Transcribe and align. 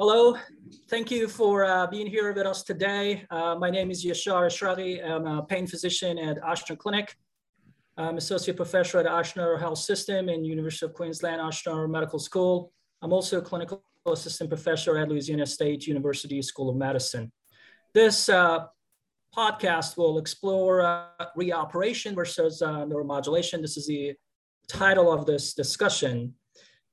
Hello, 0.00 0.36
thank 0.88 1.10
you 1.10 1.26
for 1.26 1.64
uh, 1.64 1.84
being 1.88 2.06
here 2.06 2.32
with 2.32 2.46
us 2.46 2.62
today. 2.62 3.26
Uh, 3.32 3.56
my 3.58 3.68
name 3.68 3.90
is 3.90 4.06
Yashar 4.06 4.46
Eshraghi. 4.46 5.04
I'm 5.04 5.26
a 5.26 5.42
pain 5.42 5.66
physician 5.66 6.18
at 6.18 6.40
Ochsner 6.40 6.78
Clinic. 6.78 7.16
I'm 7.96 8.16
associate 8.16 8.56
professor 8.56 9.00
at 9.00 9.06
Ochsner 9.06 9.58
Health 9.58 9.78
System 9.78 10.28
in 10.28 10.44
University 10.44 10.86
of 10.86 10.94
Queensland 10.94 11.40
Ochsner 11.40 11.90
Medical 11.90 12.20
School. 12.20 12.70
I'm 13.02 13.12
also 13.12 13.38
a 13.38 13.42
clinical 13.42 13.82
assistant 14.06 14.50
professor 14.50 14.96
at 14.98 15.08
Louisiana 15.08 15.44
State 15.44 15.88
University 15.88 16.40
School 16.42 16.70
of 16.70 16.76
Medicine. 16.76 17.32
This 17.92 18.28
uh, 18.28 18.66
podcast 19.36 19.96
will 19.96 20.18
explore 20.18 20.80
uh, 20.80 21.06
reoperation 21.36 22.14
versus 22.14 22.62
uh, 22.62 22.84
neuromodulation. 22.84 23.62
This 23.62 23.76
is 23.76 23.88
the 23.88 24.14
title 24.68 25.12
of 25.12 25.26
this 25.26 25.54
discussion. 25.54 26.34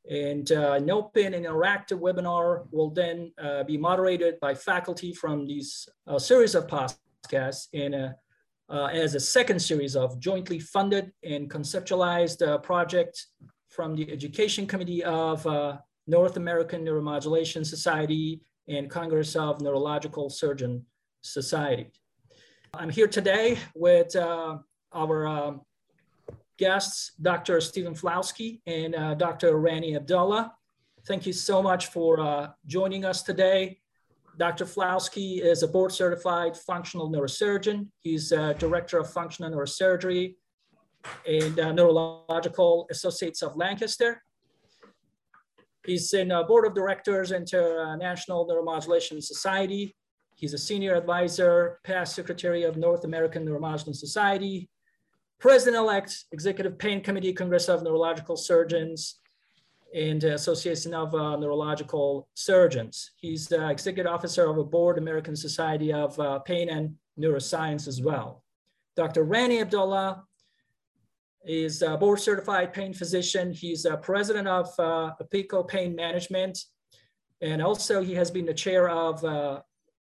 And 0.09 0.51
uh, 0.51 0.73
an 0.73 0.89
open 0.91 1.33
and 1.33 1.45
interactive 1.45 1.99
webinar 1.99 2.67
will 2.71 2.91
then 2.91 3.31
uh, 3.41 3.63
be 3.63 3.77
moderated 3.77 4.39
by 4.39 4.53
faculty 4.53 5.13
from 5.13 5.47
these 5.47 5.87
uh, 6.05 6.19
series 6.19 6.53
of 6.53 6.67
podcasts 6.67 7.67
and 7.73 7.95
uh, 7.95 8.09
uh, 8.69 8.85
as 8.85 9.15
a 9.15 9.19
second 9.19 9.59
series 9.59 9.95
of 9.95 10.19
jointly 10.19 10.59
funded 10.59 11.11
and 11.23 11.49
conceptualized 11.49 12.47
uh, 12.47 12.57
project 12.59 13.27
from 13.69 13.95
the 13.95 14.11
Education 14.11 14.67
Committee 14.67 15.03
of 15.03 15.45
North 16.07 16.37
American 16.37 16.85
Neuromodulation 16.85 17.65
Society 17.65 18.41
and 18.67 18.89
Congress 18.89 19.35
of 19.35 19.59
Neurological 19.59 20.29
Surgeon 20.29 20.85
Society. 21.21 21.91
I'm 22.73 22.89
here 22.89 23.07
today 23.07 23.57
with 23.73 24.15
our 24.15 25.27
um, 25.27 25.61
guests, 26.57 27.11
Dr. 27.21 27.61
Stephen 27.61 27.93
Falowski 27.93 28.61
and 28.65 28.95
uh, 28.95 29.13
Dr. 29.15 29.57
Rani 29.57 29.95
Abdallah. 29.95 30.53
Thank 31.07 31.25
you 31.25 31.33
so 31.33 31.61
much 31.61 31.87
for 31.87 32.19
uh, 32.19 32.47
joining 32.65 33.05
us 33.05 33.21
today. 33.21 33.79
Dr. 34.37 34.65
Falowski 34.65 35.41
is 35.41 35.63
a 35.63 35.67
board 35.67 35.91
certified 35.91 36.57
functional 36.57 37.09
neurosurgeon. 37.09 37.87
He's 38.01 38.31
a 38.31 38.53
director 38.55 38.97
of 38.97 39.11
functional 39.11 39.51
neurosurgery 39.51 40.35
and 41.27 41.59
uh, 41.59 41.71
neurological 41.71 42.87
associates 42.89 43.41
of 43.41 43.55
Lancaster. 43.55 44.21
He's 45.85 46.13
in 46.13 46.31
a 46.31 46.43
board 46.43 46.65
of 46.65 46.73
directors 46.73 47.31
International 47.31 48.47
Neuromodulation 48.47 49.23
Society. 49.23 49.95
He's 50.35 50.53
a 50.53 50.57
senior 50.57 50.95
advisor, 50.95 51.79
past 51.83 52.15
secretary 52.15 52.63
of 52.63 52.75
North 52.75 53.05
American 53.05 53.45
Neuromodulation 53.45 53.95
Society, 53.95 54.67
President-elect, 55.39 56.25
Executive 56.31 56.77
Pain 56.77 57.01
Committee, 57.01 57.33
Congress 57.33 57.69
of 57.69 57.83
Neurological 57.83 58.37
Surgeons, 58.37 59.19
and 59.93 60.23
Association 60.23 60.93
of 60.93 61.15
uh, 61.15 61.37
Neurological 61.37 62.27
Surgeons. 62.33 63.11
He's 63.15 63.47
the 63.47 63.69
Executive 63.69 64.11
Officer 64.11 64.49
of 64.49 64.57
a 64.57 64.63
board, 64.63 64.97
American 64.97 65.35
Society 65.35 65.93
of 65.93 66.19
uh, 66.19 66.39
Pain 66.39 66.69
and 66.69 66.95
Neuroscience 67.19 67.87
as 67.87 68.01
well. 68.01 68.43
Dr. 68.95 69.23
Rani 69.23 69.61
Abdallah 69.61 70.23
is 71.45 71.81
a 71.81 71.95
board 71.95 72.19
certified 72.19 72.73
pain 72.73 72.93
physician. 72.93 73.53
He's 73.53 73.85
a 73.85 73.97
president 73.97 74.47
of 74.47 74.67
uh, 74.79 75.13
Apico 75.21 75.65
Pain 75.65 75.95
Management. 75.95 76.59
And 77.41 77.61
also 77.61 78.01
he 78.01 78.15
has 78.15 78.31
been 78.31 78.45
the 78.45 78.53
chair 78.53 78.89
of 78.89 79.23
uh, 79.23 79.61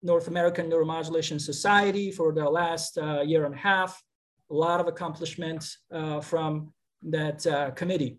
North 0.01 0.27
American 0.27 0.69
Neuromodulation 0.69 1.39
Society 1.39 2.11
for 2.11 2.33
the 2.33 2.49
last 2.49 2.97
uh, 2.97 3.21
year 3.21 3.45
and 3.45 3.53
a 3.53 3.57
half 3.57 4.01
a 4.49 4.53
lot 4.53 4.79
of 4.79 4.87
accomplishments 4.87 5.79
uh, 5.91 6.19
from 6.21 6.73
that 7.03 7.45
uh, 7.45 7.71
committee. 7.71 8.17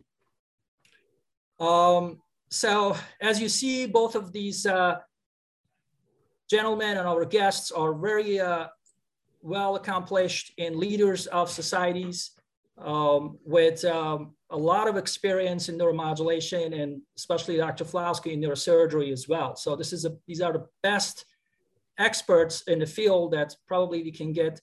Um, 1.59 2.21
so 2.51 2.97
as 3.21 3.41
you 3.41 3.49
see, 3.49 3.87
both 3.87 4.15
of 4.15 4.33
these 4.33 4.67
uh, 4.67 4.99
gentlemen 6.49 6.97
and 6.97 7.07
our 7.07 7.25
guests 7.25 7.71
are 7.71 7.95
very 7.95 8.41
uh, 8.41 8.67
well 9.43 9.77
accomplished 9.77 10.53
and 10.59 10.77
leaders 10.77 11.27
of 11.27 11.51
societies 11.51 12.33
um, 12.79 13.39
with 13.45 13.85
um, 13.85 14.35
a 14.51 14.57
lot 14.57 14.89
of 14.89 14.97
experience 14.97 15.69
in 15.69 15.79
neuromodulation 15.79 16.81
and 16.81 17.03
especially 17.17 17.57
Dr. 17.57 17.85
Falowski 17.85 18.33
in 18.33 18.41
neurosurgery 18.41 19.13
as 19.13 19.29
well. 19.29 19.55
So 19.55 19.77
this 19.77 19.93
is 19.93 20.05
a, 20.05 20.17
these 20.27 20.41
are 20.41 20.53
the 20.53 20.67
best 20.83 21.25
experts 21.99 22.63
in 22.63 22.79
the 22.79 22.87
field 22.87 23.33
that 23.33 23.55
probably 23.69 24.03
we 24.03 24.11
can 24.11 24.33
get 24.33 24.61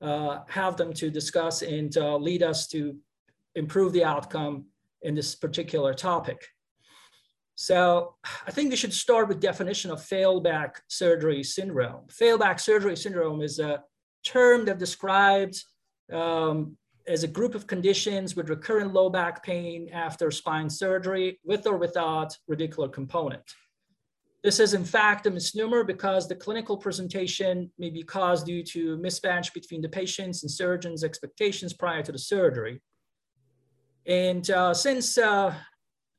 have 0.00 0.76
them 0.76 0.92
to 0.94 1.10
discuss 1.10 1.62
and 1.62 1.96
uh, 1.96 2.16
lead 2.16 2.42
us 2.42 2.66
to 2.68 2.96
improve 3.54 3.92
the 3.92 4.04
outcome 4.04 4.66
in 5.02 5.14
this 5.14 5.34
particular 5.34 5.94
topic. 5.94 6.46
So 7.54 8.14
I 8.46 8.52
think 8.52 8.70
we 8.70 8.76
should 8.76 8.92
start 8.92 9.26
with 9.26 9.40
definition 9.40 9.90
of 9.90 10.02
failed 10.02 10.44
back 10.44 10.80
surgery 10.86 11.42
syndrome. 11.42 12.06
Failed 12.08 12.40
back 12.40 12.60
surgery 12.60 12.96
syndrome 12.96 13.42
is 13.42 13.58
a 13.58 13.82
term 14.24 14.64
that 14.66 14.78
describes 14.78 15.66
um, 16.12 16.76
as 17.08 17.24
a 17.24 17.28
group 17.28 17.56
of 17.56 17.66
conditions 17.66 18.36
with 18.36 18.50
recurrent 18.50 18.92
low 18.92 19.10
back 19.10 19.42
pain 19.42 19.88
after 19.92 20.30
spine 20.30 20.70
surgery 20.70 21.40
with 21.44 21.66
or 21.66 21.78
without 21.78 22.36
radicular 22.48 22.92
component. 22.92 23.42
This 24.44 24.60
is 24.60 24.72
in 24.72 24.84
fact 24.84 25.26
a 25.26 25.30
misnomer 25.30 25.82
because 25.82 26.28
the 26.28 26.36
clinical 26.36 26.76
presentation 26.76 27.70
may 27.76 27.90
be 27.90 28.04
caused 28.04 28.46
due 28.46 28.62
to 28.64 28.96
mismatch 28.98 29.52
between 29.52 29.82
the 29.82 29.88
patient's 29.88 30.42
and 30.42 30.50
surgeon's 30.50 31.02
expectations 31.02 31.72
prior 31.72 32.02
to 32.02 32.12
the 32.12 32.18
surgery. 32.18 32.80
And 34.06 34.48
uh, 34.50 34.74
since 34.74 35.18
uh, 35.18 35.54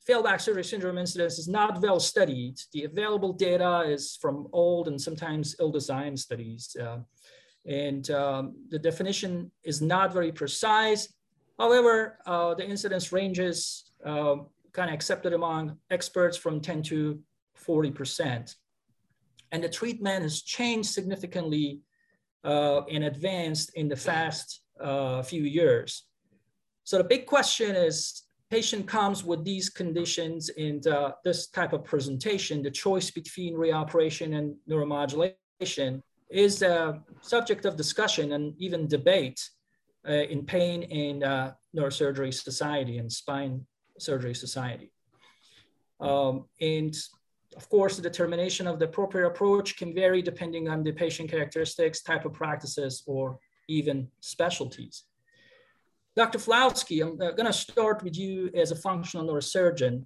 failed 0.06 0.26
back 0.26 0.42
surgery 0.42 0.66
syndrome 0.66 0.98
incidence 0.98 1.40
is 1.40 1.48
not 1.48 1.82
well 1.82 2.00
studied, 2.00 2.56
the 2.74 2.84
available 2.84 3.32
data 3.32 3.84
is 3.88 4.18
from 4.22 4.48
old 4.52 4.90
and 4.90 5.00
sometimes 5.00 5.56
ill-designed 5.60 6.20
studies. 6.20 6.76
Uh, 6.80 6.98
and 7.66 8.12
um, 8.12 8.56
the 8.70 8.80
definition 8.80 9.50
is 9.64 9.82
not 9.82 10.12
very 10.12 10.32
precise. 10.32 11.14
However, 11.58 12.20
uh, 12.26 12.54
the 12.54 12.66
incidence 12.66 13.14
ranges 13.14 13.92
uh, 14.06 14.36
kind 14.74 14.90
of 14.90 14.94
accepted 14.94 15.34
among 15.34 15.78
experts 15.90 16.38
from 16.38 16.62
10 16.62 16.84
to 16.84 17.20
40%. 17.66 18.56
And 19.52 19.64
the 19.64 19.70
treatment 19.70 20.24
has 20.24 20.42
changed 20.42 20.90
significantly 20.90 21.82
uh, 22.44 22.82
and 22.86 23.04
advanced 23.04 23.72
in 23.76 23.88
the 23.88 23.96
fast 23.96 24.62
uh, 24.80 25.22
few 25.24 25.44
years. 25.44 26.06
So 26.84 26.98
the 26.98 27.04
big 27.04 27.26
question 27.26 27.76
is, 27.76 28.24
patient 28.50 28.88
comes 28.88 29.24
with 29.24 29.44
these 29.44 29.70
conditions 29.70 30.50
and 30.50 30.86
uh, 30.88 31.12
this 31.24 31.48
type 31.48 31.74
of 31.74 31.84
presentation, 31.84 32.64
the 32.64 32.72
choice 32.72 33.12
between 33.12 33.54
reoperation 33.54 34.38
and 34.38 34.56
neuromodulation 34.68 36.02
is 36.30 36.62
a 36.62 37.02
subject 37.22 37.66
of 37.66 37.76
discussion 37.76 38.34
and 38.34 38.54
even 38.58 38.88
debate 38.88 39.40
uh, 40.08 40.14
in 40.14 40.46
pain 40.46 40.84
and 40.84 41.24
uh, 41.24 41.52
neurosurgery 41.76 42.34
society 42.34 42.98
and 42.98 43.12
spine 43.12 43.66
surgery 44.00 44.34
society. 44.34 44.92
Um, 46.00 46.46
and 46.62 46.96
of 47.56 47.68
course, 47.70 47.96
the 47.96 48.02
determination 48.02 48.68
of 48.68 48.80
the 48.80 48.86
appropriate 48.86 49.28
approach 49.28 49.78
can 49.78 49.94
vary 49.94 50.22
depending 50.22 50.70
on 50.70 50.84
the 50.84 50.92
patient 50.92 51.30
characteristics, 51.30 52.02
type 52.02 52.26
of 52.26 52.34
practices, 52.34 53.04
or 53.08 53.40
even 53.68 54.08
specialties. 54.20 55.04
Dr. 56.16 56.40
Falowski, 56.40 57.02
I'm 57.02 57.22
uh, 57.22 57.32
gonna 57.32 57.54
start 57.54 58.04
with 58.04 58.18
you 58.18 58.50
as 58.56 58.72
a 58.72 58.76
functional 58.76 59.26
neurosurgeon. 59.26 60.06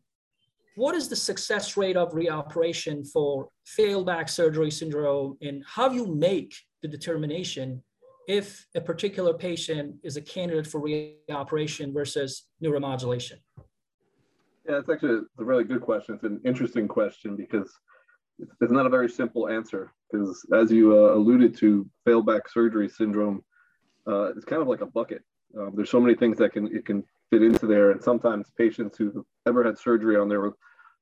What 0.76 0.96
is 0.96 1.08
the 1.08 1.16
success 1.16 1.78
rate 1.78 1.98
of 1.98 2.12
reoperation 2.14 3.08
for 3.08 3.50
failed 3.66 4.06
back 4.06 4.28
surgery 4.30 4.72
syndrome 4.72 5.38
and 5.42 5.64
how 5.68 5.88
do 5.88 5.96
you 5.96 6.08
make 6.08 6.56
the 6.82 6.88
determination 6.88 7.82
if 8.28 8.66
a 8.76 8.82
particular 8.82 9.34
patient 9.34 9.96
is 10.04 10.18
a 10.18 10.22
candidate 10.22 10.68
for 10.68 10.82
reoperation 10.82 11.94
versus 11.94 12.48
neuromodulation? 12.64 13.38
Yeah, 14.68 14.78
it's 14.78 14.90
actually 14.90 15.22
a 15.38 15.44
really 15.44 15.66
good 15.66 15.82
question. 15.82 16.16
It's 16.16 16.24
an 16.24 16.40
interesting 16.46 16.88
question 16.88 17.36
because 17.36 17.72
it's, 18.40 18.72
not 18.72 18.86
a 18.86 18.90
very 18.90 19.10
simple 19.10 19.50
answer. 19.50 19.92
Because 20.10 20.46
as 20.54 20.72
you 20.72 20.98
uh, 20.98 21.16
alluded 21.16 21.56
to, 21.58 21.90
failed 22.06 22.26
back 22.26 22.50
surgery 22.50 22.88
syndrome, 22.88 23.44
uh, 24.08 24.32
it's 24.36 24.46
kind 24.46 24.62
of 24.62 24.68
like 24.68 24.82
a 24.82 24.86
bucket. 24.86 25.22
Um, 25.58 25.74
there's 25.76 25.90
so 25.90 26.00
many 26.00 26.16
things 26.16 26.38
that 26.38 26.54
can 26.54 26.74
it 26.76 26.86
can 26.86 27.04
fit 27.30 27.44
into 27.44 27.68
there, 27.68 27.92
and 27.92 28.02
sometimes 28.02 28.52
patients 28.58 28.98
who've 28.98 29.24
ever 29.46 29.64
had 29.64 29.78
surgery 29.78 30.18
on 30.18 30.28
their 30.28 30.52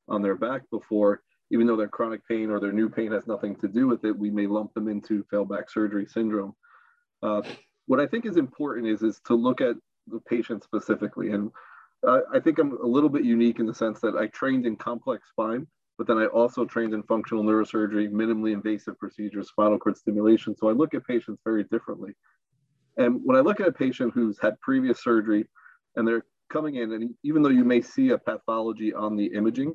on 0.10 0.22
their 0.22 0.36
back 0.36 0.64
before, 0.72 1.22
even 1.52 1.68
though 1.68 1.78
their 1.78 1.88
chronic 1.88 2.28
pain 2.28 2.50
or 2.50 2.60
their 2.60 2.74
new 2.74 2.90
pain 2.90 3.12
has 3.12 3.28
nothing 3.28 3.56
to 3.58 3.68
do 3.68 3.88
with 3.88 4.04
it, 4.04 4.18
we 4.18 4.30
may 4.30 4.48
lump 4.48 4.74
them 4.74 4.90
into 4.90 5.24
failed 5.32 5.50
back 5.50 5.70
surgery 5.70 6.06
syndrome. 6.06 6.54
Uh, 7.24 7.42
what 7.86 8.00
I 8.00 8.08
think 8.08 8.26
is 8.26 8.38
important 8.38 8.88
is 8.88 9.04
is 9.04 9.22
to 9.26 9.36
look 9.36 9.62
at 9.62 9.76
the 10.08 10.20
patient 10.20 10.64
specifically 10.64 11.32
and 11.32 11.52
uh, 12.08 12.22
I 12.34 12.40
think 12.40 12.58
I'm 12.58 12.78
a 12.78 12.86
little 12.86 13.10
bit 13.10 13.24
unique 13.24 13.60
in 13.60 13.66
the 13.66 13.74
sense 13.74 14.00
that 14.02 14.16
I 14.16 14.28
trained 14.28 14.66
in 14.66 14.76
complex 14.76 15.30
spine, 15.30 15.68
but 15.98 16.08
then 16.08 16.18
I 16.18 16.26
also 16.26 16.66
trained 16.66 16.94
in 16.94 17.04
functional 17.04 17.44
neurosurgery, 17.44 18.10
minimally 18.10 18.54
invasive 18.54 18.98
procedures, 18.98 19.50
spinal 19.50 19.78
cord 19.78 19.98
stimulation. 19.98 20.56
So 20.56 20.70
I 20.70 20.72
look 20.72 20.94
at 20.94 21.06
patients 21.06 21.42
very 21.44 21.64
differently. 21.66 22.14
And 22.98 23.22
when 23.24 23.38
I 23.38 23.42
look 23.42 23.60
at 23.60 23.68
a 23.68 23.72
patient 23.72 24.14
who's 24.14 24.40
had 24.40 24.60
previous 24.62 25.04
surgery 25.04 25.46
and 25.96 26.08
they're 26.08 26.26
coming 26.50 26.76
in, 26.76 26.92
and 26.94 27.14
even 27.24 27.42
though 27.42 27.50
you 27.50 27.64
may 27.64 27.82
see 27.82 28.10
a 28.10 28.18
pathology 28.18 28.94
on 28.94 29.16
the 29.16 29.28
imaging, 29.28 29.74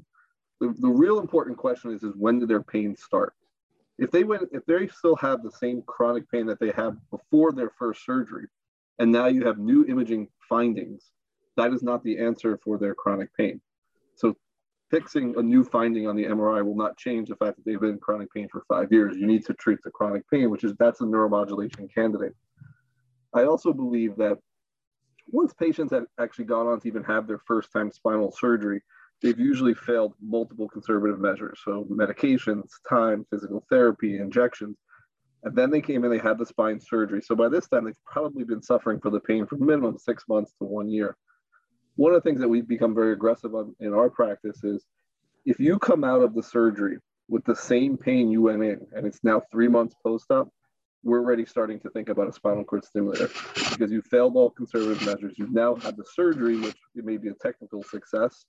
the, 0.60 0.74
the 0.78 0.88
real 0.88 1.20
important 1.20 1.58
question 1.58 1.92
is, 1.92 2.02
is 2.02 2.12
when 2.16 2.38
did 2.38 2.48
their 2.48 2.62
pain 2.62 2.96
start? 2.96 3.34
If 3.98 4.10
they 4.10 4.24
went, 4.24 4.48
if 4.52 4.64
they 4.66 4.88
still 4.88 5.16
have 5.16 5.42
the 5.42 5.50
same 5.50 5.82
chronic 5.86 6.30
pain 6.30 6.46
that 6.46 6.60
they 6.60 6.70
had 6.70 6.98
before 7.10 7.52
their 7.52 7.70
first 7.78 8.04
surgery, 8.04 8.46
and 8.98 9.10
now 9.10 9.26
you 9.26 9.46
have 9.46 9.58
new 9.58 9.86
imaging 9.86 10.28
findings, 10.48 11.02
that 11.56 11.72
is 11.72 11.82
not 11.82 12.02
the 12.02 12.18
answer 12.18 12.58
for 12.62 12.78
their 12.78 12.94
chronic 12.94 13.34
pain. 13.36 13.60
So 14.14 14.36
fixing 14.90 15.34
a 15.36 15.42
new 15.42 15.64
finding 15.64 16.06
on 16.06 16.16
the 16.16 16.24
MRI 16.24 16.64
will 16.64 16.76
not 16.76 16.96
change 16.96 17.28
the 17.28 17.36
fact 17.36 17.56
that 17.56 17.64
they've 17.64 17.80
been 17.80 17.90
in 17.90 17.98
chronic 17.98 18.32
pain 18.32 18.48
for 18.50 18.64
five 18.68 18.92
years. 18.92 19.16
You 19.16 19.26
need 19.26 19.44
to 19.46 19.54
treat 19.54 19.78
the 19.82 19.90
chronic 19.90 20.28
pain, 20.30 20.50
which 20.50 20.64
is 20.64 20.74
that's 20.78 21.00
a 21.00 21.04
neuromodulation 21.04 21.92
candidate. 21.92 22.34
I 23.34 23.44
also 23.44 23.72
believe 23.72 24.16
that 24.16 24.38
once 25.28 25.52
patients 25.52 25.92
have 25.92 26.04
actually 26.20 26.44
gone 26.44 26.66
on 26.66 26.80
to 26.80 26.88
even 26.88 27.02
have 27.04 27.26
their 27.26 27.40
first 27.46 27.72
time 27.72 27.90
spinal 27.90 28.32
surgery, 28.32 28.80
they've 29.22 29.38
usually 29.38 29.74
failed 29.74 30.14
multiple 30.22 30.68
conservative 30.68 31.18
measures. 31.18 31.60
So 31.64 31.86
medications, 31.90 32.70
time, 32.88 33.26
physical 33.30 33.64
therapy, 33.68 34.18
injections. 34.18 34.76
And 35.42 35.54
then 35.54 35.70
they 35.70 35.80
came 35.80 36.04
in, 36.04 36.10
they 36.10 36.18
had 36.18 36.38
the 36.38 36.46
spine 36.46 36.80
surgery. 36.80 37.22
So 37.22 37.34
by 37.34 37.48
this 37.48 37.68
time, 37.68 37.84
they've 37.84 38.04
probably 38.04 38.44
been 38.44 38.62
suffering 38.62 39.00
for 39.00 39.10
the 39.10 39.20
pain 39.20 39.46
for 39.46 39.56
minimum 39.56 39.98
six 39.98 40.24
months 40.28 40.52
to 40.58 40.64
one 40.64 40.88
year. 40.88 41.16
One 41.96 42.12
of 42.12 42.22
the 42.22 42.28
things 42.28 42.40
that 42.40 42.48
we've 42.48 42.68
become 42.68 42.94
very 42.94 43.12
aggressive 43.12 43.54
on 43.54 43.74
in 43.80 43.92
our 43.92 44.10
practice 44.10 44.62
is 44.62 44.84
if 45.44 45.58
you 45.58 45.78
come 45.78 46.04
out 46.04 46.22
of 46.22 46.34
the 46.34 46.42
surgery 46.42 46.98
with 47.28 47.44
the 47.44 47.56
same 47.56 47.96
pain 47.96 48.30
you 48.30 48.42
went 48.42 48.62
in, 48.62 48.86
and 48.94 49.06
it's 49.06 49.24
now 49.24 49.42
three 49.50 49.68
months 49.68 49.94
post 50.02 50.30
op, 50.30 50.48
we're 51.02 51.20
already 51.20 51.46
starting 51.46 51.78
to 51.80 51.90
think 51.90 52.08
about 52.08 52.28
a 52.28 52.32
spinal 52.32 52.64
cord 52.64 52.84
stimulator 52.84 53.28
because 53.70 53.90
you 53.92 54.02
failed 54.02 54.36
all 54.36 54.50
conservative 54.50 55.04
measures. 55.06 55.34
You've 55.38 55.52
now 55.52 55.76
had 55.76 55.96
the 55.96 56.04
surgery, 56.14 56.58
which 56.58 56.76
it 56.94 57.04
may 57.04 57.16
be 57.16 57.28
a 57.28 57.34
technical 57.34 57.82
success, 57.82 58.44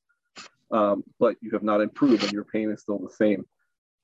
um, 0.72 1.04
but 1.20 1.36
you 1.42 1.52
have 1.52 1.64
not 1.64 1.82
improved 1.82 2.24
and 2.24 2.34
your 2.34 2.46
pain 2.46 2.72
is 2.72 2.82
still 2.82 3.00
the 3.00 3.14
same. 3.14 3.46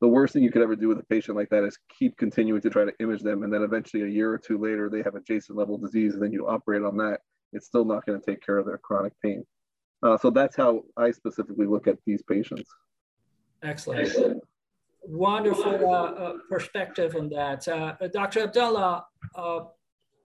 The 0.01 0.07
worst 0.07 0.33
thing 0.33 0.43
you 0.43 0.51
could 0.51 0.61
ever 0.61 0.75
do 0.75 0.87
with 0.87 0.99
a 0.99 1.05
patient 1.05 1.35
like 1.35 1.49
that 1.49 1.63
is 1.63 1.77
keep 1.97 2.17
continuing 2.17 2.61
to 2.61 2.69
try 2.69 2.85
to 2.85 2.93
image 2.99 3.21
them. 3.21 3.43
And 3.43 3.51
then 3.51 3.63
eventually, 3.63 4.03
a 4.03 4.07
year 4.07 4.31
or 4.31 4.37
two 4.37 4.57
later, 4.57 4.89
they 4.89 5.01
have 5.01 5.15
adjacent 5.15 5.57
level 5.57 5.77
disease, 5.77 6.13
and 6.13 6.21
then 6.21 6.33
you 6.33 6.47
operate 6.47 6.83
on 6.83 6.97
that. 6.97 7.21
It's 7.53 7.65
still 7.65 7.85
not 7.85 8.05
going 8.05 8.19
to 8.19 8.25
take 8.25 8.45
care 8.45 8.57
of 8.57 8.65
their 8.65 8.77
chronic 8.77 9.13
pain. 9.23 9.45
Uh, 10.01 10.17
so 10.17 10.29
that's 10.29 10.55
how 10.55 10.83
I 10.97 11.11
specifically 11.11 11.65
look 11.65 11.87
at 11.87 11.97
these 12.05 12.21
patients. 12.23 12.69
Excellent. 13.63 14.01
Excellent 14.01 14.43
wonderful 15.05 15.93
uh, 15.93 16.03
uh, 16.03 16.33
perspective 16.49 17.15
on 17.15 17.29
that. 17.29 17.67
Uh, 17.67 17.95
Dr. 18.11 18.41
Abdallah, 18.43 19.05
uh, 19.35 19.59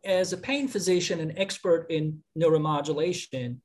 as 0.04 0.32
a 0.32 0.36
pain 0.36 0.68
physician 0.68 1.20
and 1.20 1.36
expert 1.36 1.86
in 1.90 2.22
neuromodulation, 2.38 3.58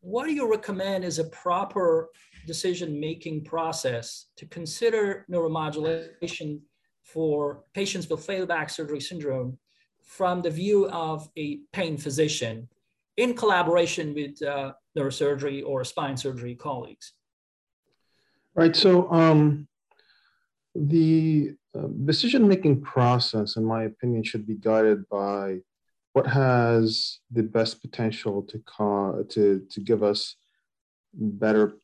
what 0.00 0.26
do 0.26 0.32
you 0.32 0.50
recommend 0.50 1.04
as 1.04 1.18
a 1.18 1.24
proper 1.24 2.10
decision-making 2.46 3.44
process 3.44 4.26
to 4.36 4.46
consider 4.46 5.26
neuromodulation 5.30 6.60
for 7.02 7.64
patients 7.74 8.08
with 8.08 8.24
failed 8.24 8.48
back 8.48 8.70
surgery 8.70 9.00
syndrome 9.00 9.58
from 10.08 10.40
the 10.40 10.50
view 10.50 10.88
of 10.88 11.28
a 11.36 11.58
pain 11.72 11.98
physician 11.98 12.66
in 13.18 13.34
collaboration 13.34 14.14
with 14.14 14.42
uh, 14.42 14.72
neurosurgery 14.96 15.62
or 15.64 15.84
spine 15.84 16.16
surgery 16.16 16.54
colleagues? 16.54 17.12
Right. 18.54 18.74
So 18.74 19.10
um, 19.12 19.68
the 20.74 21.52
uh, 21.76 21.88
decision 22.06 22.48
making 22.48 22.80
process, 22.80 23.56
in 23.56 23.64
my 23.64 23.84
opinion, 23.84 24.24
should 24.24 24.46
be 24.46 24.54
guided 24.54 25.06
by 25.10 25.58
what 26.14 26.26
has 26.26 27.18
the 27.30 27.42
best 27.42 27.82
potential 27.82 28.42
to, 28.44 28.58
ca- 28.60 29.22
to, 29.28 29.66
to 29.70 29.80
give 29.80 30.02
us 30.02 30.36
better 31.12 31.74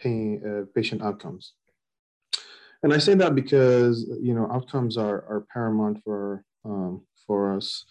pain, 0.00 0.42
uh, 0.44 0.64
patient 0.74 1.00
outcomes. 1.00 1.52
And 2.82 2.92
I 2.92 2.98
say 2.98 3.14
that 3.14 3.34
because 3.34 4.08
you 4.20 4.34
know 4.34 4.48
outcomes 4.52 4.96
are, 4.96 5.24
are 5.28 5.46
paramount 5.52 6.02
for 6.04 6.44
um, 6.64 7.02
for 7.28 7.54
us 7.54 7.84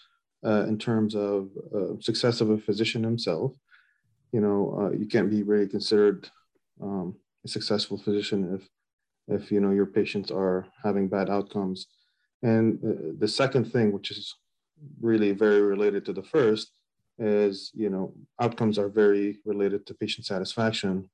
uh, 0.46 0.66
in 0.68 0.78
terms 0.78 1.16
of 1.16 1.50
uh, 1.74 2.00
success 2.02 2.42
of 2.42 2.50
a 2.50 2.58
physician 2.58 3.04
himself. 3.04 3.54
You 4.34 4.42
know, 4.42 4.60
uh, 4.82 4.92
you 4.92 5.06
can't 5.06 5.30
be 5.30 5.44
really 5.44 5.68
considered 5.68 6.30
um, 6.82 7.16
a 7.46 7.48
successful 7.48 7.98
physician 7.98 8.40
if 8.56 8.68
if 9.30 9.52
you 9.52 9.60
know 9.60 9.72
your 9.72 9.86
patients 9.86 10.32
are 10.32 10.68
having 10.84 11.08
bad 11.08 11.30
outcomes. 11.30 11.88
And 12.44 12.64
the 13.20 13.28
second 13.28 13.66
thing, 13.72 13.92
which 13.92 14.12
is 14.12 14.36
really 15.02 15.32
very 15.32 15.62
related 15.62 16.06
to 16.06 16.14
the 16.14 16.24
first, 16.24 16.72
is 17.18 17.72
you 17.74 17.90
know 17.90 18.14
outcomes 18.40 18.78
are 18.78 18.90
very 18.90 19.40
related 19.46 19.86
to 19.86 19.94
patient 19.94 20.26
satisfaction. 20.26 21.10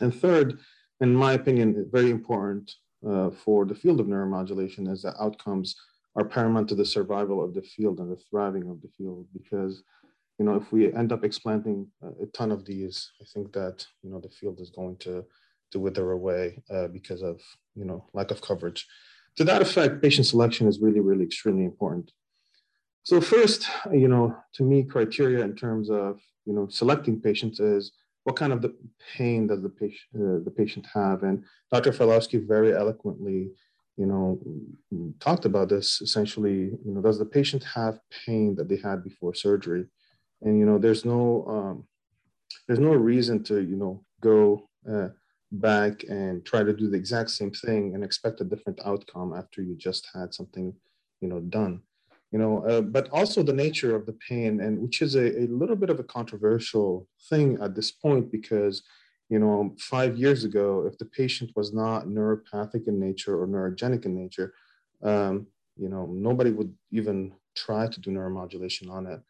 And 0.00 0.14
third, 0.14 0.58
in 1.00 1.14
my 1.14 1.32
opinion, 1.34 1.88
very 1.92 2.10
important 2.10 2.66
uh, 3.08 3.30
for 3.30 3.64
the 3.64 3.74
field 3.74 4.00
of 4.00 4.06
neuromodulation 4.06 4.90
is 4.90 5.02
that 5.02 5.14
outcomes 5.20 5.76
are 6.16 6.24
paramount 6.24 6.68
to 6.68 6.74
the 6.74 6.84
survival 6.84 7.42
of 7.42 7.54
the 7.54 7.62
field 7.62 8.00
and 8.00 8.10
the 8.10 8.20
thriving 8.28 8.68
of 8.68 8.80
the 8.82 8.88
field 8.96 9.26
because 9.32 9.82
you 10.38 10.44
know 10.44 10.54
if 10.54 10.72
we 10.72 10.92
end 10.92 11.12
up 11.12 11.24
explanting 11.24 11.86
a 12.22 12.26
ton 12.26 12.50
of 12.50 12.64
these 12.64 13.12
i 13.22 13.24
think 13.32 13.52
that 13.52 13.86
you 14.02 14.10
know 14.10 14.20
the 14.20 14.28
field 14.28 14.58
is 14.60 14.70
going 14.70 14.96
to 14.96 15.24
to 15.70 15.78
wither 15.78 16.12
away 16.12 16.62
uh, 16.70 16.88
because 16.88 17.22
of 17.22 17.40
you 17.74 17.84
know 17.84 18.04
lack 18.12 18.30
of 18.30 18.40
coverage. 18.40 18.86
To 19.36 19.44
that 19.44 19.62
effect, 19.62 20.02
patient 20.02 20.26
selection 20.26 20.66
is 20.66 20.80
really, 20.80 21.00
really 21.00 21.24
extremely 21.24 21.64
important. 21.64 22.10
So 23.04 23.20
first, 23.20 23.68
you 23.92 24.08
know, 24.08 24.36
to 24.54 24.62
me, 24.62 24.82
criteria 24.82 25.44
in 25.44 25.54
terms 25.54 25.90
of 25.90 26.20
you 26.44 26.52
know 26.52 26.68
selecting 26.68 27.20
patients 27.20 27.60
is 27.60 27.92
what 28.24 28.36
kind 28.36 28.52
of 28.52 28.60
the 28.60 28.74
pain 29.16 29.46
does 29.46 29.62
the 29.62 29.68
patient 29.68 30.10
uh, 30.14 30.44
the 30.44 30.52
patient 30.54 30.86
have, 30.92 31.22
and 31.22 31.44
Dr. 31.72 31.92
Falowski 31.92 32.46
very 32.46 32.74
eloquently, 32.74 33.50
you 33.96 34.06
know, 34.06 34.40
talked 35.20 35.44
about 35.44 35.68
this. 35.68 36.00
Essentially, 36.00 36.70
you 36.84 36.92
know, 36.92 37.00
does 37.00 37.18
the 37.18 37.26
patient 37.26 37.62
have 37.64 38.00
pain 38.24 38.54
that 38.56 38.68
they 38.68 38.76
had 38.76 39.04
before 39.04 39.34
surgery? 39.34 39.86
And 40.42 40.58
you 40.58 40.64
know, 40.64 40.78
there's 40.78 41.04
no 41.04 41.44
um, 41.46 41.84
there's 42.66 42.80
no 42.80 42.92
reason 42.92 43.42
to 43.44 43.60
you 43.60 43.76
know 43.76 44.04
go 44.20 44.68
uh, 44.90 45.08
back 45.52 46.04
and 46.04 46.44
try 46.44 46.62
to 46.62 46.72
do 46.72 46.88
the 46.88 46.96
exact 46.96 47.30
same 47.30 47.50
thing 47.50 47.94
and 47.94 48.04
expect 48.04 48.40
a 48.40 48.44
different 48.44 48.80
outcome 48.84 49.34
after 49.36 49.62
you 49.62 49.74
just 49.76 50.08
had 50.14 50.32
something 50.32 50.72
you 51.20 51.28
know 51.28 51.40
done 51.40 51.80
you 52.30 52.38
know 52.38 52.64
uh, 52.66 52.80
but 52.80 53.08
also 53.10 53.42
the 53.42 53.52
nature 53.52 53.96
of 53.96 54.06
the 54.06 54.16
pain 54.28 54.60
and 54.60 54.78
which 54.78 55.02
is 55.02 55.16
a, 55.16 55.42
a 55.42 55.46
little 55.48 55.74
bit 55.74 55.90
of 55.90 55.98
a 55.98 56.04
controversial 56.04 57.08
thing 57.28 57.58
at 57.60 57.74
this 57.74 57.90
point 57.90 58.30
because 58.30 58.82
you 59.30 59.38
know 59.38 59.74
five 59.78 60.16
years 60.18 60.44
ago 60.44 60.84
if 60.86 60.98
the 60.98 61.04
patient 61.04 61.50
was 61.56 61.72
not 61.72 62.06
neuropathic 62.06 62.86
in 62.88 63.00
nature 63.00 63.40
or 63.40 63.46
neurogenic 63.46 64.04
in 64.04 64.14
nature 64.14 64.52
um, 65.02 65.46
you 65.76 65.88
know 65.88 66.06
nobody 66.12 66.50
would 66.50 66.72
even 66.90 67.32
try 67.54 67.86
to 67.86 68.00
do 68.00 68.10
neuromodulation 68.10 68.90
on 68.90 69.06
it 69.06 69.20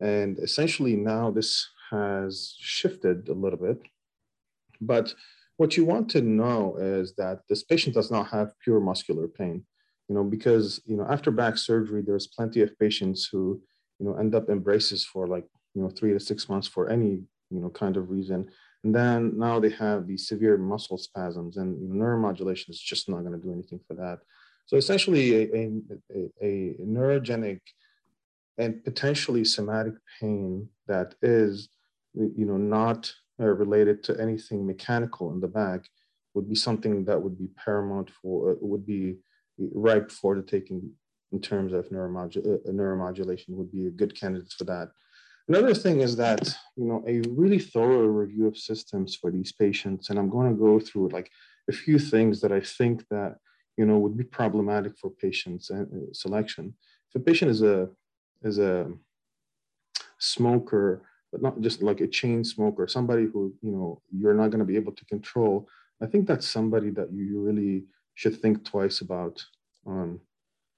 and 0.00 0.38
essentially 0.40 0.96
now 0.96 1.30
this 1.30 1.68
has 1.90 2.56
shifted 2.58 3.28
a 3.28 3.32
little 3.32 3.58
bit 3.58 3.78
but 4.80 5.14
what 5.56 5.76
you 5.76 5.84
want 5.84 6.08
to 6.10 6.20
know 6.20 6.76
is 6.76 7.14
that 7.14 7.42
this 7.48 7.62
patient 7.62 7.94
does 7.94 8.10
not 8.10 8.28
have 8.28 8.58
pure 8.58 8.80
muscular 8.80 9.28
pain, 9.28 9.64
you 10.08 10.14
know, 10.14 10.24
because, 10.24 10.80
you 10.84 10.96
know, 10.96 11.06
after 11.08 11.30
back 11.30 11.56
surgery, 11.56 12.02
there's 12.02 12.26
plenty 12.26 12.62
of 12.62 12.76
patients 12.78 13.28
who, 13.30 13.60
you 13.98 14.06
know, 14.06 14.16
end 14.16 14.34
up 14.34 14.48
in 14.48 14.58
braces 14.58 15.04
for 15.04 15.26
like, 15.26 15.46
you 15.74 15.82
know, 15.82 15.88
three 15.88 16.12
to 16.12 16.20
six 16.20 16.48
months 16.48 16.66
for 16.66 16.88
any, 16.90 17.22
you 17.50 17.60
know, 17.60 17.70
kind 17.70 17.96
of 17.96 18.10
reason. 18.10 18.50
And 18.84 18.94
then 18.94 19.38
now 19.38 19.60
they 19.60 19.70
have 19.70 20.06
these 20.06 20.26
severe 20.26 20.56
muscle 20.58 20.98
spasms 20.98 21.56
and 21.56 21.76
neuromodulation 21.90 22.70
is 22.70 22.80
just 22.80 23.08
not 23.08 23.20
going 23.20 23.38
to 23.38 23.46
do 23.46 23.52
anything 23.52 23.80
for 23.86 23.94
that. 23.94 24.20
So 24.66 24.76
essentially 24.76 25.34
a, 25.34 25.70
a, 26.14 26.30
a, 26.40 26.76
neurogenic 26.80 27.60
and 28.58 28.82
potentially 28.82 29.44
somatic 29.44 29.94
pain 30.20 30.68
that 30.88 31.14
is, 31.22 31.68
you 32.14 32.44
know, 32.44 32.56
not 32.56 33.12
uh, 33.40 33.46
related 33.46 34.02
to 34.04 34.20
anything 34.20 34.66
mechanical 34.66 35.32
in 35.32 35.40
the 35.40 35.48
back 35.48 35.88
would 36.34 36.48
be 36.48 36.54
something 36.54 37.04
that 37.04 37.20
would 37.20 37.38
be 37.38 37.48
paramount 37.56 38.10
for, 38.10 38.52
uh, 38.52 38.54
would 38.60 38.86
be 38.86 39.16
ripe 39.58 40.10
for 40.10 40.34
the 40.34 40.42
taking 40.42 40.90
in 41.32 41.40
terms 41.40 41.72
of 41.72 41.88
neuromodu- 41.90 42.66
uh, 42.68 42.70
neuromodulation 42.70 43.50
would 43.50 43.72
be 43.72 43.86
a 43.86 43.90
good 43.90 44.18
candidate 44.18 44.52
for 44.52 44.64
that. 44.64 44.90
Another 45.48 45.74
thing 45.74 46.00
is 46.00 46.16
that, 46.16 46.42
you 46.76 46.84
know, 46.84 47.02
a 47.06 47.20
really 47.28 47.58
thorough 47.58 48.06
review 48.06 48.46
of 48.46 48.56
systems 48.56 49.16
for 49.16 49.30
these 49.30 49.52
patients, 49.52 50.10
and 50.10 50.18
I'm 50.18 50.30
going 50.30 50.48
to 50.50 50.60
go 50.60 50.78
through 50.78 51.08
like 51.08 51.30
a 51.68 51.72
few 51.72 51.98
things 51.98 52.40
that 52.40 52.52
I 52.52 52.60
think 52.60 53.06
that, 53.10 53.36
you 53.76 53.84
know, 53.86 53.98
would 53.98 54.16
be 54.16 54.24
problematic 54.24 54.98
for 54.98 55.10
patients 55.10 55.70
and 55.70 55.86
uh, 55.92 56.12
selection. 56.12 56.74
If 57.08 57.20
a 57.20 57.24
patient 57.24 57.50
is 57.50 57.62
a, 57.62 57.88
is 58.42 58.58
a 58.58 58.90
smoker 60.18 61.02
but 61.32 61.42
not 61.42 61.60
just 61.60 61.82
like 61.82 62.00
a 62.00 62.06
chain 62.06 62.44
smoker, 62.44 62.86
somebody 62.86 63.24
who, 63.24 63.54
you 63.62 63.72
know, 63.72 64.02
you're 64.14 64.34
not 64.34 64.50
going 64.50 64.58
to 64.58 64.66
be 64.66 64.76
able 64.76 64.92
to 64.92 65.04
control. 65.06 65.66
I 66.02 66.06
think 66.06 66.26
that's 66.26 66.46
somebody 66.46 66.90
that 66.90 67.10
you 67.10 67.40
really 67.40 67.84
should 68.14 68.38
think 68.40 68.64
twice 68.64 69.00
about 69.00 69.42
um, 69.86 70.20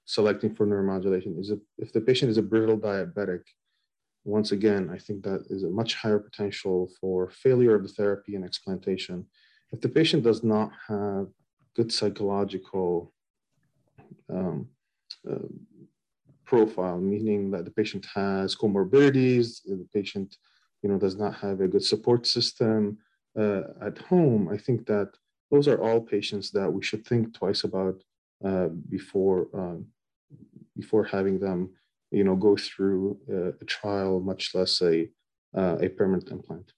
selecting 0.05 0.55
for 0.55 0.65
neuromodulation. 0.65 1.37
Is 1.39 1.51
if 1.77 1.91
the 1.91 1.99
patient 1.99 2.31
is 2.31 2.37
a 2.37 2.41
brittle 2.41 2.77
diabetic, 2.77 3.41
once 4.25 4.51
again, 4.51 4.89
I 4.91 4.97
think 4.97 5.23
that 5.23 5.45
is 5.49 5.63
a 5.63 5.69
much 5.69 5.95
higher 5.95 6.19
potential 6.19 6.89
for 6.99 7.29
failure 7.29 7.75
of 7.75 7.83
the 7.83 7.89
therapy 7.89 8.35
and 8.35 8.43
explantation. 8.43 9.25
if 9.71 9.81
the 9.81 9.89
patient 9.89 10.23
does 10.23 10.43
not 10.43 10.71
have 10.87 11.27
good 11.75 11.91
psychological 11.91 13.13
um, 14.29 14.67
uh, 15.29 15.49
profile, 16.45 16.99
meaning 16.99 17.51
that 17.51 17.65
the 17.65 17.71
patient 17.71 18.05
has 18.13 18.55
comorbidities, 18.55 19.63
the 19.65 19.87
patient 19.93 20.37
you 20.81 20.89
know, 20.89 20.97
does 20.97 21.15
not 21.15 21.33
have 21.35 21.61
a 21.61 21.67
good 21.67 21.83
support 21.83 22.27
system 22.27 22.97
uh, 23.39 23.63
at 23.81 23.97
home, 23.97 24.47
I 24.55 24.57
think 24.57 24.85
that 24.85 25.09
those 25.51 25.67
are 25.67 25.81
all 25.81 25.99
patients 25.99 26.51
that 26.51 26.71
we 26.71 26.83
should 26.83 27.05
think 27.05 27.33
twice 27.33 27.63
about 27.63 28.03
uh, 28.43 28.67
before 28.89 29.47
um, 29.53 29.87
before 30.77 31.05
having 31.05 31.39
them, 31.39 31.69
you 32.15 32.23
know, 32.23 32.35
go 32.35 32.55
through 32.55 33.19
a, 33.29 33.49
a 33.61 33.65
trial, 33.65 34.19
much 34.19 34.55
less 34.55 34.81
a 34.81 35.07
uh, 35.55 35.77
a 35.81 35.89
permanent 35.89 36.29
implant. 36.31 36.71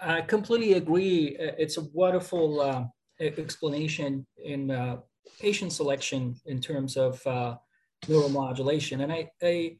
I 0.00 0.20
completely 0.22 0.74
agree. 0.74 1.36
It's 1.38 1.76
a 1.76 1.84
wonderful 1.92 2.60
uh, 2.60 2.84
explanation 3.20 4.26
in 4.44 4.70
uh, 4.70 4.98
patient 5.40 5.72
selection 5.72 6.36
in 6.46 6.60
terms 6.60 6.96
of 6.96 7.24
uh, 7.26 7.56
neuromodulation. 8.06 9.02
And 9.02 9.12
I, 9.12 9.30
I, 9.42 9.76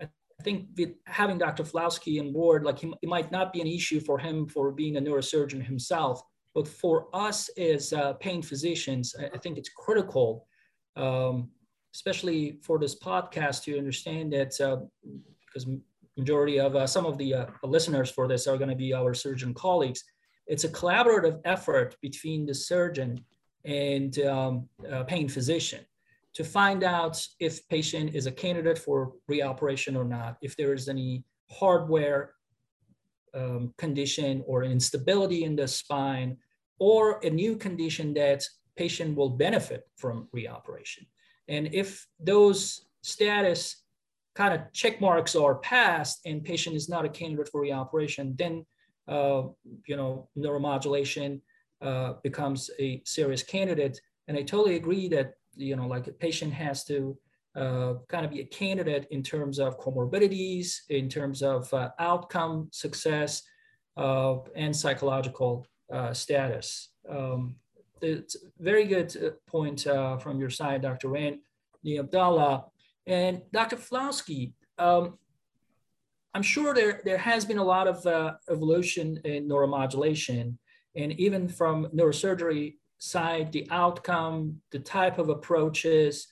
I 0.00 0.08
think 0.42 0.78
having 1.06 1.38
Dr. 1.38 1.64
Falowski 1.64 2.20
on 2.20 2.32
board, 2.32 2.64
like 2.64 2.78
he, 2.78 2.92
it 3.02 3.08
might 3.08 3.32
not 3.32 3.52
be 3.52 3.60
an 3.60 3.66
issue 3.66 4.00
for 4.00 4.18
him 4.18 4.46
for 4.46 4.70
being 4.70 4.96
a 4.96 5.00
neurosurgeon 5.00 5.64
himself, 5.64 6.22
but 6.54 6.68
for 6.68 7.08
us 7.14 7.48
as 7.58 7.92
uh, 7.92 8.14
pain 8.14 8.42
physicians, 8.42 9.14
I, 9.18 9.26
I, 9.34 9.38
think 9.38 9.56
it's 9.58 9.70
critical, 9.70 10.46
um, 10.96 11.50
especially 11.98 12.58
for 12.66 12.76
this 12.78 12.96
podcast, 13.10 13.64
to 13.64 13.76
understand 13.82 14.32
that 14.32 14.52
uh, 14.60 14.78
because 15.44 15.64
majority 16.16 16.56
of 16.66 16.76
uh, 16.76 16.86
some 16.86 17.06
of 17.10 17.18
the 17.18 17.30
uh, 17.34 17.46
listeners 17.76 18.10
for 18.16 18.28
this 18.28 18.46
are 18.46 18.58
going 18.62 18.74
to 18.76 18.82
be 18.86 18.92
our 19.00 19.12
surgeon 19.14 19.52
colleagues. 19.54 20.00
It's 20.52 20.64
a 20.64 20.74
collaborative 20.80 21.40
effort 21.44 21.96
between 22.00 22.46
the 22.46 22.54
surgeon 22.54 23.10
and 23.64 24.12
um, 24.20 24.68
pain 25.12 25.28
physician 25.28 25.82
to 26.38 26.44
find 26.44 26.84
out 26.84 27.14
if 27.40 27.66
patient 27.68 28.14
is 28.14 28.26
a 28.26 28.32
candidate 28.44 28.78
for 28.78 29.12
reoperation 29.28 29.96
or 29.96 30.04
not, 30.04 30.32
if 30.40 30.56
there 30.56 30.72
is 30.72 30.88
any 30.88 31.24
hardware 31.50 32.34
um, 33.34 33.74
condition 33.76 34.44
or 34.46 34.62
instability 34.62 35.40
in 35.48 35.56
the 35.56 35.66
spine, 35.66 36.36
or 36.78 37.18
a 37.24 37.30
new 37.30 37.56
condition 37.56 38.14
that 38.14 38.40
patient 38.76 39.16
will 39.16 39.30
benefit 39.30 39.82
from 39.96 40.28
reoperation. 40.34 41.04
And 41.48 41.68
if 41.72 42.06
those 42.20 42.86
status 43.02 43.82
kind 44.34 44.54
of 44.54 44.72
check 44.72 45.00
marks 45.00 45.34
are 45.34 45.56
passed 45.56 46.20
and 46.26 46.44
patient 46.44 46.76
is 46.76 46.88
not 46.88 47.04
a 47.04 47.08
candidate 47.08 47.48
for 47.48 47.62
reoperation, 47.62 48.36
then 48.36 48.64
uh, 49.08 49.42
you 49.86 49.96
know 49.96 50.28
neuromodulation 50.36 51.40
uh, 51.80 52.14
becomes 52.22 52.70
a 52.78 53.02
serious 53.04 53.42
candidate. 53.42 54.00
And 54.28 54.36
I 54.36 54.42
totally 54.42 54.76
agree 54.76 55.08
that 55.08 55.34
you 55.56 55.76
know 55.76 55.86
like 55.86 56.06
a 56.06 56.12
patient 56.12 56.52
has 56.52 56.84
to 56.84 57.18
uh, 57.56 57.94
kind 58.08 58.24
of 58.24 58.30
be 58.30 58.40
a 58.40 58.44
candidate 58.44 59.08
in 59.10 59.22
terms 59.22 59.58
of 59.58 59.80
comorbidities, 59.80 60.80
in 60.90 61.08
terms 61.08 61.42
of 61.42 61.72
uh, 61.74 61.90
outcome 61.98 62.68
success, 62.70 63.42
uh, 63.96 64.36
and 64.54 64.74
psychological 64.74 65.66
uh, 65.92 66.12
status. 66.12 66.90
Um, 67.08 67.56
it's 68.02 68.36
a 68.36 68.38
very 68.58 68.84
good 68.84 69.34
point 69.46 69.82
from 69.82 70.38
your 70.38 70.50
side, 70.50 70.82
Dr. 70.82 71.08
Rand 71.08 71.38
Abdallah. 71.86 72.64
And 73.06 73.42
Dr. 73.52 73.76
Falowski, 73.76 74.52
um, 74.78 75.18
I'm 76.34 76.42
sure 76.42 76.74
there, 76.74 77.00
there 77.04 77.18
has 77.18 77.44
been 77.44 77.58
a 77.58 77.64
lot 77.64 77.88
of 77.88 78.04
uh, 78.06 78.34
evolution 78.50 79.18
in 79.24 79.48
neuromodulation. 79.48 80.56
And 80.94 81.12
even 81.12 81.48
from 81.48 81.86
neurosurgery 81.86 82.76
side, 82.98 83.52
the 83.52 83.66
outcome, 83.70 84.60
the 84.70 84.78
type 84.78 85.18
of 85.18 85.30
approaches 85.30 86.26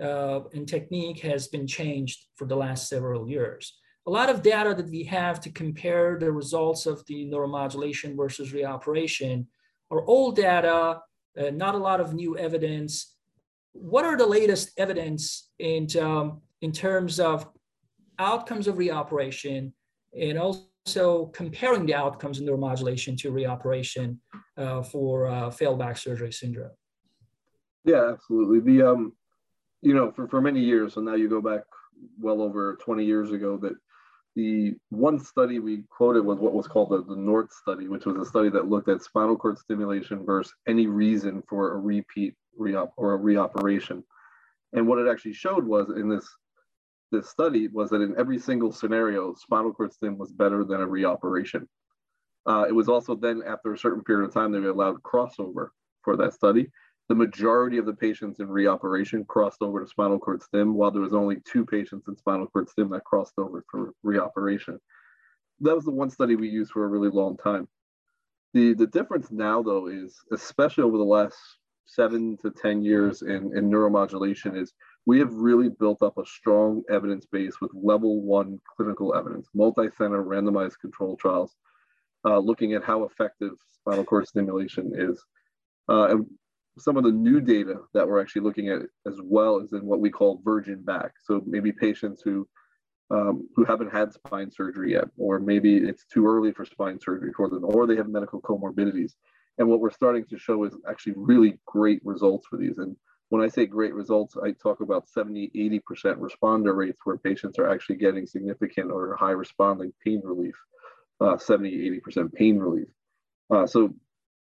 uh, 0.00 0.40
and 0.54 0.68
technique 0.68 1.20
has 1.20 1.48
been 1.48 1.66
changed 1.66 2.26
for 2.36 2.46
the 2.46 2.56
last 2.56 2.88
several 2.88 3.28
years. 3.28 3.76
A 4.06 4.10
lot 4.10 4.30
of 4.30 4.42
data 4.42 4.74
that 4.74 4.88
we 4.88 5.04
have 5.04 5.40
to 5.40 5.50
compare 5.50 6.18
the 6.18 6.32
results 6.32 6.86
of 6.86 7.04
the 7.06 7.26
neuromodulation 7.26 8.16
versus 8.16 8.52
reoperation 8.52 9.46
are 9.90 10.04
old 10.06 10.36
data, 10.36 11.00
uh, 11.38 11.50
not 11.50 11.74
a 11.74 11.78
lot 11.78 12.00
of 12.00 12.14
new 12.14 12.36
evidence 12.36 13.14
what 13.72 14.04
are 14.04 14.16
the 14.16 14.26
latest 14.26 14.72
evidence 14.76 15.50
in, 15.58 15.86
um, 16.00 16.40
in 16.60 16.72
terms 16.72 17.20
of 17.20 17.48
outcomes 18.18 18.66
of 18.66 18.76
reoperation 18.76 19.72
and 20.18 20.38
also 20.38 21.26
comparing 21.26 21.86
the 21.86 21.94
outcomes 21.94 22.40
in 22.40 22.46
neuromodulation 22.46 23.16
to 23.18 23.30
reoperation 23.30 24.18
uh, 24.56 24.82
for 24.82 25.28
uh, 25.28 25.50
failed 25.50 25.78
back 25.78 25.96
surgery 25.96 26.32
syndrome? 26.32 26.70
Yeah, 27.84 28.10
absolutely. 28.12 28.60
The 28.60 28.90
um, 28.90 29.12
you 29.82 29.94
know, 29.94 30.10
for, 30.12 30.28
for 30.28 30.40
many 30.40 30.60
years, 30.60 30.94
so 30.94 31.00
now 31.00 31.14
you 31.14 31.28
go 31.28 31.40
back 31.40 31.62
well 32.18 32.42
over 32.42 32.76
20 32.82 33.04
years 33.04 33.32
ago, 33.32 33.56
that 33.58 33.72
the 34.36 34.74
one 34.90 35.18
study 35.18 35.58
we 35.58 35.82
quoted 35.90 36.24
was 36.24 36.38
what 36.38 36.52
was 36.52 36.68
called 36.68 36.90
the, 36.90 37.02
the 37.02 37.16
NORT 37.16 37.52
study, 37.52 37.88
which 37.88 38.06
was 38.06 38.16
a 38.16 38.24
study 38.24 38.48
that 38.50 38.68
looked 38.68 38.88
at 38.88 39.02
spinal 39.02 39.36
cord 39.36 39.58
stimulation 39.58 40.24
versus 40.24 40.54
any 40.68 40.86
reason 40.86 41.42
for 41.48 41.72
a 41.72 41.76
repeat 41.76 42.34
reop 42.58 42.90
or 42.96 43.14
a 43.14 43.18
reoperation. 43.18 44.02
And 44.72 44.86
what 44.86 44.98
it 44.98 45.10
actually 45.10 45.32
showed 45.32 45.64
was 45.64 45.90
in 45.90 46.08
this 46.08 46.28
this 47.12 47.28
study 47.28 47.66
was 47.66 47.90
that 47.90 48.02
in 48.02 48.14
every 48.16 48.38
single 48.38 48.70
scenario, 48.70 49.34
spinal 49.34 49.72
cord 49.72 49.92
stim 49.92 50.16
was 50.16 50.30
better 50.30 50.64
than 50.64 50.80
a 50.80 50.86
reoperation. 50.86 51.66
Uh, 52.46 52.66
it 52.68 52.72
was 52.72 52.88
also 52.88 53.16
then 53.16 53.42
after 53.44 53.72
a 53.72 53.78
certain 53.78 54.04
period 54.04 54.26
of 54.26 54.32
time 54.32 54.52
they 54.52 54.58
allowed 54.58 55.02
crossover 55.02 55.68
for 56.02 56.16
that 56.16 56.32
study. 56.32 56.70
The 57.10 57.16
majority 57.16 57.78
of 57.78 57.86
the 57.86 57.92
patients 57.92 58.38
in 58.38 58.46
reoperation 58.46 59.26
crossed 59.26 59.62
over 59.62 59.80
to 59.80 59.86
spinal 59.88 60.20
cord 60.20 60.44
stim, 60.44 60.74
while 60.74 60.92
there 60.92 61.02
was 61.02 61.12
only 61.12 61.38
two 61.40 61.66
patients 61.66 62.06
in 62.06 62.16
spinal 62.16 62.46
cord 62.46 62.68
stim 62.68 62.88
that 62.90 63.02
crossed 63.02 63.36
over 63.36 63.64
for 63.68 63.92
reoperation. 64.06 64.78
That 65.58 65.74
was 65.74 65.84
the 65.84 65.90
one 65.90 66.10
study 66.10 66.36
we 66.36 66.48
used 66.48 66.70
for 66.70 66.84
a 66.84 66.88
really 66.88 67.08
long 67.08 67.36
time. 67.36 67.66
The, 68.54 68.74
the 68.74 68.86
difference 68.86 69.32
now, 69.32 69.60
though, 69.60 69.88
is 69.88 70.20
especially 70.30 70.84
over 70.84 70.98
the 70.98 71.02
last 71.02 71.36
seven 71.84 72.36
to 72.42 72.50
10 72.52 72.84
years 72.84 73.22
in, 73.22 73.56
in 73.58 73.68
neuromodulation 73.68 74.56
is 74.56 74.72
we 75.04 75.18
have 75.18 75.34
really 75.34 75.68
built 75.68 76.02
up 76.02 76.16
a 76.16 76.24
strong 76.24 76.84
evidence 76.88 77.26
base 77.26 77.60
with 77.60 77.72
level 77.74 78.22
one 78.22 78.60
clinical 78.76 79.16
evidence, 79.16 79.48
multi-center 79.52 80.22
randomized 80.22 80.78
control 80.80 81.16
trials, 81.16 81.56
uh, 82.24 82.38
looking 82.38 82.74
at 82.74 82.84
how 82.84 83.02
effective 83.02 83.54
spinal 83.74 84.04
cord 84.04 84.28
stimulation 84.28 84.92
is. 84.94 85.20
Uh, 85.88 86.10
and 86.10 86.26
some 86.80 86.96
of 86.96 87.04
the 87.04 87.12
new 87.12 87.40
data 87.40 87.76
that 87.94 88.06
we're 88.06 88.20
actually 88.20 88.42
looking 88.42 88.68
at 88.68 88.80
as 89.06 89.18
well 89.22 89.58
is 89.58 89.72
in 89.72 89.84
what 89.84 90.00
we 90.00 90.10
call 90.10 90.40
virgin 90.44 90.82
back. 90.82 91.12
So 91.22 91.42
maybe 91.46 91.72
patients 91.72 92.22
who 92.24 92.48
um, 93.10 93.48
who 93.56 93.64
haven't 93.64 93.92
had 93.92 94.12
spine 94.12 94.52
surgery 94.52 94.92
yet, 94.92 95.06
or 95.16 95.40
maybe 95.40 95.76
it's 95.78 96.04
too 96.04 96.26
early 96.26 96.52
for 96.52 96.64
spine 96.64 97.00
surgery 97.00 97.32
for 97.36 97.48
them, 97.48 97.64
or 97.64 97.86
they 97.86 97.96
have 97.96 98.08
medical 98.08 98.40
comorbidities. 98.40 99.14
And 99.58 99.68
what 99.68 99.80
we're 99.80 99.90
starting 99.90 100.24
to 100.26 100.38
show 100.38 100.62
is 100.64 100.76
actually 100.88 101.14
really 101.16 101.58
great 101.66 102.00
results 102.04 102.46
for 102.46 102.56
these. 102.56 102.78
And 102.78 102.96
when 103.30 103.42
I 103.42 103.48
say 103.48 103.66
great 103.66 103.94
results, 103.94 104.36
I 104.42 104.52
talk 104.52 104.80
about 104.80 105.08
70, 105.08 105.50
80% 105.54 106.18
responder 106.18 106.76
rates 106.76 107.00
where 107.04 107.16
patients 107.16 107.58
are 107.58 107.68
actually 107.68 107.96
getting 107.96 108.26
significant 108.26 108.92
or 108.92 109.16
high 109.16 109.30
responding 109.32 109.92
pain 110.04 110.20
relief, 110.24 110.54
uh, 111.20 111.36
70, 111.36 112.00
80% 112.06 112.32
pain 112.32 112.58
relief. 112.58 112.88
Uh, 113.52 113.66
so 113.66 113.92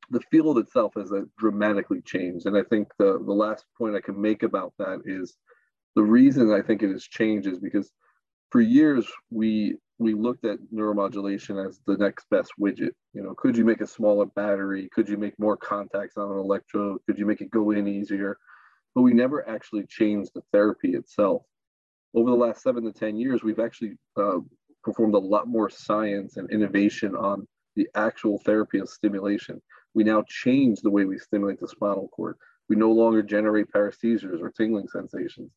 the 0.10 0.22
field 0.32 0.58
itself 0.58 0.94
has 0.96 1.12
dramatically 1.38 2.02
changed. 2.02 2.46
And 2.46 2.58
I 2.58 2.64
think 2.64 2.88
the, 2.98 3.20
the 3.26 3.34
last 3.34 3.66
point 3.78 3.96
I 3.96 4.02
can 4.02 4.20
make 4.20 4.44
about 4.44 4.74
that 4.80 5.02
is 5.06 5.36
the 5.96 6.04
reason 6.04 6.52
I 6.52 6.62
think 6.62 6.84
it 6.84 6.92
has 6.92 7.04
changed 7.04 7.48
is 7.48 7.60
because 7.60 7.92
for 8.52 8.62
years 8.62 9.06
we 9.32 9.78
we 10.00 10.14
looked 10.14 10.44
at 10.44 10.58
neuromodulation 10.74 11.66
as 11.66 11.80
the 11.86 11.96
next 11.98 12.26
best 12.30 12.52
widget. 12.60 12.92
You 13.14 13.24
know, 13.24 13.34
could 13.36 13.56
you 13.56 13.64
make 13.64 13.82
a 13.82 13.88
smaller 13.88 14.26
battery? 14.26 14.90
Could 14.92 15.08
you 15.08 15.18
make 15.18 15.38
more 15.40 15.56
contacts 15.56 16.18
on 16.18 16.32
an 16.32 16.38
electrode? 16.38 17.00
Could 17.06 17.18
you 17.18 17.26
make 17.26 17.42
it 17.42 17.52
go 17.52 17.72
in 17.72 17.88
easier? 17.88 18.38
But 18.96 19.04
we 19.04 19.14
never 19.14 19.48
actually 19.48 19.86
changed 19.86 20.32
the 20.34 20.42
therapy 20.52 20.96
itself. 20.96 21.44
Over 22.14 22.32
the 22.32 22.36
last 22.36 22.64
seven 22.64 22.84
to 22.84 22.92
10 22.92 23.18
years, 23.18 23.44
we've 23.44 23.60
actually 23.60 23.94
uh, 24.18 24.40
performed 24.84 25.16
a 25.16 25.20
lot 25.20 25.48
more 25.48 25.70
science 25.70 26.38
and 26.38 26.50
innovation 26.52 27.16
on 27.16 27.48
the 27.76 27.88
actual 27.96 28.40
therapy 28.40 28.80
of 28.80 28.90
stimulation. 28.90 29.62
We 29.94 30.04
now 30.04 30.24
change 30.28 30.82
the 30.82 30.90
way 30.90 31.06
we 31.06 31.18
stimulate 31.18 31.60
the 31.60 31.68
spinal 31.68 32.10
cord. 32.10 32.38
We 32.70 32.76
no 32.76 32.92
longer 32.92 33.22
generate 33.22 33.72
paresthesias 33.72 34.42
or 34.42 34.52
tingling 34.52 34.88
sensations. 34.88 35.52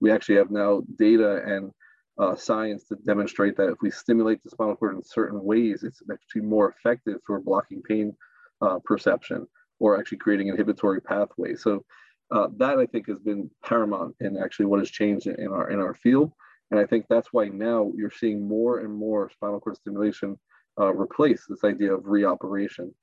We 0.00 0.10
actually 0.10 0.36
have 0.36 0.50
now 0.50 0.82
data 0.96 1.42
and 1.44 1.72
uh, 2.18 2.36
science 2.36 2.84
to 2.84 2.96
demonstrate 2.96 3.56
that 3.56 3.70
if 3.70 3.78
we 3.82 3.90
stimulate 3.90 4.42
the 4.42 4.50
spinal 4.50 4.76
cord 4.76 4.96
in 4.96 5.02
certain 5.02 5.42
ways, 5.42 5.82
it's 5.82 6.02
actually 6.10 6.42
more 6.42 6.70
effective 6.70 7.18
for 7.26 7.40
blocking 7.40 7.82
pain 7.82 8.14
uh, 8.60 8.78
perception 8.84 9.46
or 9.80 9.98
actually 9.98 10.18
creating 10.18 10.48
inhibitory 10.48 11.00
pathways. 11.00 11.62
So 11.62 11.84
uh, 12.30 12.48
that 12.56 12.78
I 12.78 12.86
think 12.86 13.08
has 13.08 13.18
been 13.18 13.50
paramount 13.62 14.16
in 14.20 14.38
actually 14.38 14.66
what 14.66 14.78
has 14.78 14.90
changed 14.90 15.26
in 15.26 15.48
our 15.48 15.70
in 15.70 15.80
our 15.80 15.94
field. 15.94 16.32
And 16.70 16.80
I 16.80 16.86
think 16.86 17.04
that's 17.08 17.32
why 17.32 17.48
now 17.48 17.92
you're 17.94 18.10
seeing 18.10 18.48
more 18.48 18.78
and 18.78 18.92
more 18.94 19.30
spinal 19.30 19.60
cord 19.60 19.76
stimulation 19.76 20.38
uh, 20.80 20.94
replace 20.94 21.44
this 21.46 21.64
idea 21.64 21.92
of 21.94 22.04
reoperation. 22.04 22.94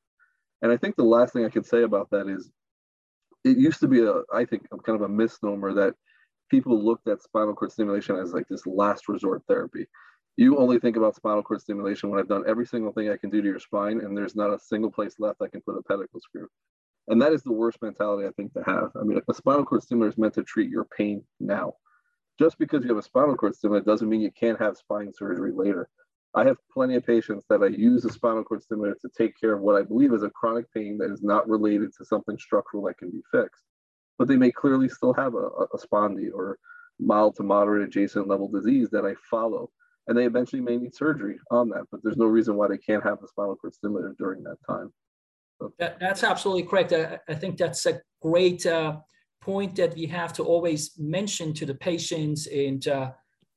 And 0.61 0.71
I 0.71 0.77
think 0.77 0.95
the 0.95 1.03
last 1.03 1.33
thing 1.33 1.45
I 1.45 1.49
could 1.49 1.65
say 1.65 1.83
about 1.83 2.09
that 2.11 2.27
is 2.27 2.49
it 3.43 3.57
used 3.57 3.79
to 3.79 3.87
be 3.87 4.01
a, 4.01 4.21
I 4.33 4.45
think, 4.45 4.67
kind 4.85 4.95
of 4.95 5.01
a 5.01 5.09
misnomer 5.09 5.73
that 5.73 5.95
people 6.49 6.83
looked 6.83 7.07
at 7.07 7.21
spinal 7.21 7.55
cord 7.55 7.71
stimulation 7.71 8.17
as 8.17 8.33
like 8.33 8.47
this 8.49 8.65
last 8.65 9.07
resort 9.07 9.43
therapy. 9.47 9.87
You 10.35 10.57
only 10.57 10.79
think 10.79 10.97
about 10.97 11.15
spinal 11.15 11.43
cord 11.43 11.61
stimulation 11.61 12.09
when 12.09 12.19
I've 12.19 12.27
done 12.27 12.43
every 12.47 12.65
single 12.65 12.91
thing 12.91 13.09
I 13.09 13.17
can 13.17 13.29
do 13.29 13.41
to 13.41 13.47
your 13.47 13.59
spine, 13.59 13.99
and 13.99 14.17
there's 14.17 14.35
not 14.35 14.53
a 14.53 14.59
single 14.59 14.91
place 14.91 15.15
left 15.19 15.41
I 15.41 15.47
can 15.47 15.61
put 15.61 15.77
a 15.77 15.83
pedicle 15.83 16.19
screw. 16.21 16.47
And 17.07 17.21
that 17.21 17.33
is 17.33 17.43
the 17.43 17.51
worst 17.51 17.81
mentality 17.81 18.27
I 18.27 18.31
think 18.31 18.53
to 18.53 18.63
have. 18.63 18.91
I 18.99 19.03
mean, 19.03 19.19
a 19.27 19.33
spinal 19.33 19.65
cord 19.65 19.83
stimulator 19.83 20.11
is 20.11 20.17
meant 20.17 20.35
to 20.35 20.43
treat 20.43 20.69
your 20.69 20.85
pain 20.85 21.23
now. 21.39 21.73
Just 22.37 22.57
because 22.57 22.83
you 22.83 22.89
have 22.89 22.97
a 22.97 23.03
spinal 23.03 23.35
cord 23.35 23.55
stimulator 23.55 23.85
doesn't 23.85 24.07
mean 24.07 24.21
you 24.21 24.31
can't 24.31 24.59
have 24.59 24.77
spine 24.77 25.11
surgery 25.13 25.51
later. 25.53 25.89
I 26.35 26.45
have 26.45 26.57
plenty 26.71 26.95
of 26.95 27.05
patients 27.05 27.45
that 27.49 27.63
I 27.63 27.67
use 27.67 28.05
a 28.05 28.11
spinal 28.11 28.43
cord 28.43 28.61
stimulator 28.61 28.97
to 29.01 29.09
take 29.17 29.39
care 29.39 29.53
of 29.53 29.61
what 29.61 29.75
I 29.75 29.81
believe 29.81 30.13
is 30.13 30.23
a 30.23 30.29
chronic 30.29 30.71
pain 30.73 30.97
that 30.99 31.11
is 31.11 31.23
not 31.23 31.49
related 31.49 31.91
to 31.97 32.05
something 32.05 32.37
structural 32.37 32.83
that 32.83 32.99
can 32.99 33.09
be 33.09 33.21
fixed. 33.31 33.63
But 34.19 34.27
they 34.27 34.35
may 34.35 34.51
clearly 34.51 34.89
still 34.89 35.13
have 35.13 35.33
a, 35.33 35.47
a 35.47 35.77
spondy 35.77 36.29
or 36.31 36.59
mild 36.99 37.35
to 37.37 37.43
moderate 37.43 37.87
adjacent 37.87 38.27
level 38.27 38.47
disease 38.47 38.89
that 38.91 39.05
I 39.05 39.15
follow. 39.29 39.71
And 40.07 40.17
they 40.17 40.25
eventually 40.25 40.61
may 40.61 40.77
need 40.77 40.95
surgery 40.95 41.39
on 41.51 41.69
that, 41.69 41.85
but 41.91 42.01
there's 42.03 42.17
no 42.17 42.25
reason 42.25 42.55
why 42.55 42.67
they 42.67 42.77
can't 42.77 43.03
have 43.03 43.21
the 43.21 43.27
spinal 43.27 43.55
cord 43.55 43.73
stimulator 43.73 44.15
during 44.17 44.43
that 44.43 44.57
time. 44.67 44.91
So. 45.59 45.73
That, 45.79 45.99
that's 45.99 46.23
absolutely 46.23 46.63
correct. 46.63 46.93
I, 46.93 47.19
I, 47.27 47.35
think 47.35 47.57
that's 47.57 47.85
a 47.85 48.01
great 48.21 48.65
uh, 48.65 48.97
point 49.41 49.75
that 49.75 49.95
we 49.95 50.05
have 50.07 50.33
to 50.33 50.43
always 50.43 50.97
mention 50.97 51.53
to 51.53 51.65
the 51.65 51.75
patients 51.75 52.47
and 52.47 52.87
uh, 52.87 53.11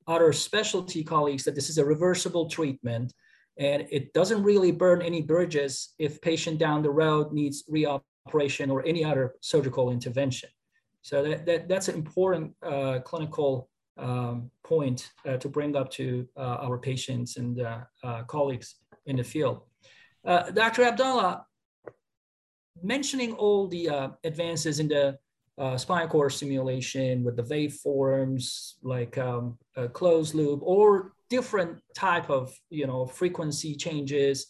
other 0.06 0.32
specialty 0.32 1.02
colleagues 1.04 1.44
that 1.44 1.54
this 1.54 1.70
is 1.70 1.78
a 1.78 1.84
reversible 1.84 2.48
treatment 2.48 3.12
and 3.58 3.86
it 3.90 4.12
doesn't 4.12 4.42
really 4.42 4.72
burn 4.72 5.02
any 5.02 5.22
bridges 5.22 5.94
if 5.98 6.20
patient 6.20 6.58
down 6.58 6.82
the 6.82 6.90
road 6.90 7.32
needs 7.32 7.64
reoperation 7.70 8.70
or 8.70 8.84
any 8.86 9.04
other 9.04 9.34
surgical 9.40 9.90
intervention. 9.90 10.48
So 11.02 11.22
that, 11.22 11.46
that 11.46 11.68
that's 11.68 11.88
an 11.88 11.96
important 11.96 12.54
uh, 12.62 13.00
clinical 13.04 13.68
um, 13.98 14.50
point 14.64 15.10
uh, 15.26 15.36
to 15.36 15.48
bring 15.48 15.76
up 15.76 15.90
to 15.90 16.26
uh, 16.36 16.58
our 16.60 16.78
patients 16.78 17.36
and 17.36 17.60
uh, 17.60 17.80
uh, 18.02 18.22
colleagues 18.22 18.76
in 19.06 19.16
the 19.16 19.24
field. 19.24 19.62
Uh, 20.24 20.50
Dr. 20.50 20.84
Abdallah, 20.84 21.44
mentioning 22.82 23.32
all 23.32 23.68
the 23.68 24.12
advances 24.24 24.80
in 24.80 24.88
the 24.88 25.18
uh, 25.62 25.78
spinal 25.78 26.08
cord 26.08 26.32
stimulation 26.32 27.22
with 27.22 27.36
the 27.36 27.44
waveforms 27.44 28.72
like 28.82 29.16
um, 29.16 29.56
a 29.76 29.88
closed 29.88 30.34
loop 30.34 30.60
or 30.60 31.12
different 31.30 31.78
type 31.94 32.28
of 32.30 32.52
you 32.68 32.86
know 32.86 33.06
frequency 33.06 33.76
changes. 33.76 34.46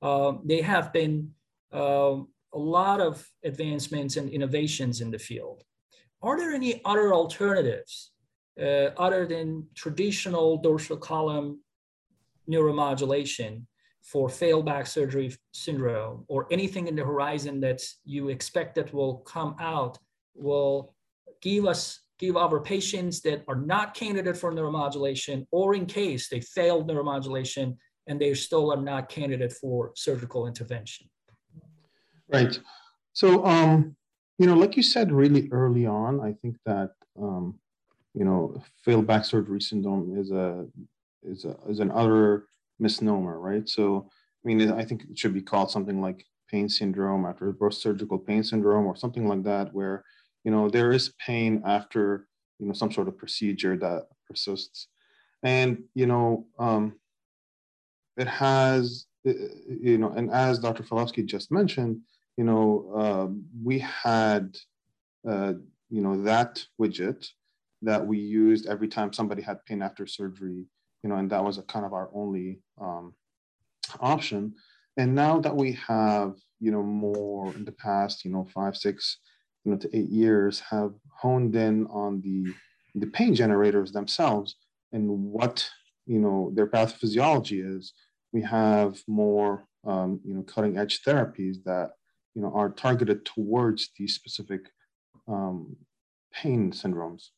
Uh, 0.00 0.32
they 0.42 0.62
have 0.62 0.90
been 0.90 1.30
uh, 1.74 2.16
a 2.54 2.58
lot 2.58 2.98
of 3.00 3.26
advancements 3.44 4.16
and 4.16 4.30
innovations 4.30 5.02
in 5.02 5.10
the 5.10 5.18
field. 5.18 5.62
Are 6.22 6.38
there 6.38 6.54
any 6.54 6.80
other 6.86 7.12
alternatives 7.12 8.12
uh, 8.58 8.88
other 8.96 9.26
than 9.26 9.66
traditional 9.74 10.56
dorsal 10.56 10.96
column 10.96 11.60
neuromodulation 12.48 13.66
for 14.02 14.30
failed 14.30 14.64
back 14.64 14.86
surgery 14.86 15.36
syndrome 15.52 16.24
or 16.28 16.46
anything 16.50 16.86
in 16.88 16.96
the 16.96 17.04
horizon 17.04 17.60
that 17.60 17.82
you 18.06 18.30
expect 18.30 18.76
that 18.76 18.94
will 18.94 19.16
come 19.34 19.56
out 19.60 19.98
will 20.34 20.94
give 21.42 21.66
us 21.66 22.00
give 22.18 22.36
our 22.36 22.60
patients 22.60 23.20
that 23.22 23.42
are 23.48 23.56
not 23.56 23.94
candidate 23.94 24.36
for 24.36 24.52
neuromodulation 24.52 25.46
or 25.50 25.74
in 25.74 25.84
case 25.84 26.28
they 26.28 26.40
failed 26.40 26.88
neuromodulation 26.88 27.76
and 28.06 28.20
they 28.20 28.32
still 28.34 28.72
are 28.72 28.80
not 28.80 29.08
candidate 29.08 29.52
for 29.52 29.92
surgical 29.96 30.46
intervention. 30.46 31.08
Right. 32.32 32.58
So, 33.12 33.44
um, 33.44 33.96
you 34.38 34.46
know, 34.46 34.54
like 34.54 34.76
you 34.76 34.82
said 34.82 35.10
really 35.12 35.48
early 35.50 35.86
on, 35.86 36.20
I 36.20 36.34
think 36.40 36.56
that, 36.66 36.90
um, 37.20 37.58
you 38.14 38.24
know, 38.24 38.62
failed 38.84 39.06
back 39.06 39.24
surgery 39.24 39.60
syndrome 39.60 40.16
is 40.18 40.30
a, 40.30 40.66
is 41.22 41.44
a, 41.44 41.56
is 41.68 41.80
an 41.80 41.90
utter 41.90 42.46
misnomer, 42.78 43.38
right? 43.38 43.68
So, 43.68 44.08
I 44.44 44.48
mean, 44.48 44.70
I 44.70 44.84
think 44.84 45.04
it 45.10 45.18
should 45.18 45.34
be 45.34 45.42
called 45.42 45.70
something 45.70 46.00
like 46.00 46.24
pain 46.50 46.68
syndrome 46.68 47.24
after 47.24 47.52
post-surgical 47.52 48.18
pain 48.18 48.44
syndrome 48.44 48.86
or 48.86 48.96
something 48.96 49.26
like 49.26 49.42
that, 49.44 49.72
where 49.72 50.04
you 50.44 50.50
know, 50.50 50.68
there 50.68 50.92
is 50.92 51.14
pain 51.24 51.62
after, 51.66 52.26
you 52.58 52.66
know, 52.66 52.72
some 52.72 52.92
sort 52.92 53.08
of 53.08 53.18
procedure 53.18 53.76
that 53.78 54.04
persists. 54.28 54.88
And, 55.42 55.84
you 55.94 56.06
know, 56.06 56.46
um, 56.58 56.94
it 58.16 58.28
has, 58.28 59.06
you 59.24 59.98
know, 59.98 60.10
and 60.10 60.30
as 60.30 60.58
Dr. 60.58 60.82
Falowski 60.82 61.24
just 61.24 61.50
mentioned, 61.50 62.00
you 62.36 62.44
know, 62.44 62.92
uh, 62.96 63.28
we 63.62 63.78
had, 63.80 64.56
uh, 65.28 65.54
you 65.90 66.02
know, 66.02 66.22
that 66.22 66.64
widget 66.80 67.26
that 67.82 68.06
we 68.06 68.18
used 68.18 68.66
every 68.66 68.88
time 68.88 69.12
somebody 69.12 69.42
had 69.42 69.64
pain 69.66 69.82
after 69.82 70.06
surgery, 70.06 70.66
you 71.02 71.10
know, 71.10 71.16
and 71.16 71.30
that 71.30 71.44
was 71.44 71.58
a 71.58 71.62
kind 71.62 71.84
of 71.84 71.92
our 71.92 72.10
only 72.14 72.60
um, 72.80 73.14
option. 74.00 74.54
And 74.96 75.14
now 75.14 75.40
that 75.40 75.54
we 75.54 75.72
have, 75.86 76.34
you 76.60 76.70
know, 76.70 76.82
more 76.82 77.52
in 77.54 77.64
the 77.64 77.72
past, 77.72 78.24
you 78.24 78.30
know, 78.30 78.46
five, 78.54 78.76
six, 78.76 79.18
you 79.64 79.72
know, 79.72 79.78
to 79.78 79.96
eight 79.96 80.08
years 80.08 80.60
have 80.60 80.92
honed 81.08 81.56
in 81.56 81.86
on 81.86 82.20
the, 82.20 82.52
the 82.94 83.06
pain 83.06 83.34
generators 83.34 83.92
themselves 83.92 84.56
and 84.92 85.08
what, 85.08 85.68
you 86.06 86.18
know, 86.18 86.50
their 86.54 86.66
pathophysiology 86.66 87.76
is. 87.76 87.92
We 88.32 88.42
have 88.42 88.98
more, 89.06 89.66
um, 89.86 90.20
you 90.24 90.34
know, 90.34 90.42
cutting 90.42 90.76
edge 90.76 91.02
therapies 91.02 91.62
that, 91.64 91.92
you 92.34 92.42
know, 92.42 92.52
are 92.54 92.70
targeted 92.70 93.24
towards 93.24 93.90
these 93.96 94.14
specific 94.14 94.70
um, 95.28 95.76
pain 96.32 96.72
syndromes, 96.72 97.28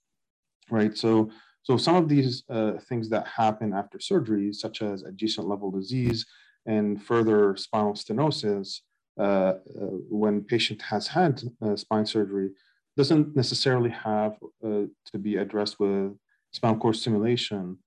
right? 0.70 0.96
So, 0.96 1.30
so 1.62 1.76
some 1.76 1.96
of 1.96 2.08
these 2.08 2.44
uh, 2.48 2.74
things 2.88 3.08
that 3.10 3.26
happen 3.26 3.72
after 3.72 4.00
surgery, 4.00 4.52
such 4.52 4.82
as 4.82 5.02
adjacent 5.02 5.48
level 5.48 5.70
disease 5.70 6.24
and 6.64 7.02
further 7.02 7.56
spinal 7.56 7.92
stenosis, 7.94 8.80
when 9.16 10.42
patient 10.44 10.82
has 10.82 11.08
had 11.08 11.42
uh, 11.62 11.76
spine 11.76 12.06
surgery 12.06 12.50
doesn't 12.96 13.36
necessarily 13.36 13.90
have 13.90 14.36
to 14.62 15.18
be 15.20 15.36
addressed 15.36 15.78
with 15.78 16.16
spinal 16.52 16.78
cord 16.78 16.96
stimulation 16.96 17.78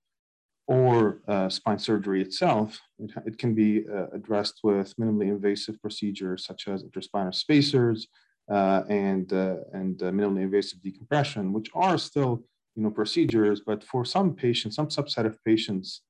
or 0.66 1.20
uh, 1.26 1.48
spine 1.48 1.80
surgery 1.80 2.22
itself, 2.22 2.80
it, 3.00 3.10
it 3.26 3.38
can 3.38 3.54
be 3.54 3.84
uh, 3.88 4.06
addressed 4.12 4.60
with 4.62 4.94
minimally 4.96 5.28
invasive 5.28 5.80
procedures 5.80 6.44
such 6.44 6.68
as 6.68 6.84
interspinal 6.84 7.34
spacers 7.34 8.06
uh, 8.48 8.82
and, 8.88 9.32
and 9.32 9.98
minimally 9.98 10.42
invasive 10.42 10.80
decompression, 10.80 11.52
which 11.52 11.70
are 11.74 11.98
still 11.98 12.44
you 12.76 12.84
know, 12.84 12.90
procedures, 12.90 13.60
but 13.66 13.82
for 13.82 14.04
some 14.04 14.32
patients, 14.32 14.76
some 14.76 14.86
subset 14.88 15.26
of 15.26 15.42
patients 15.44 16.02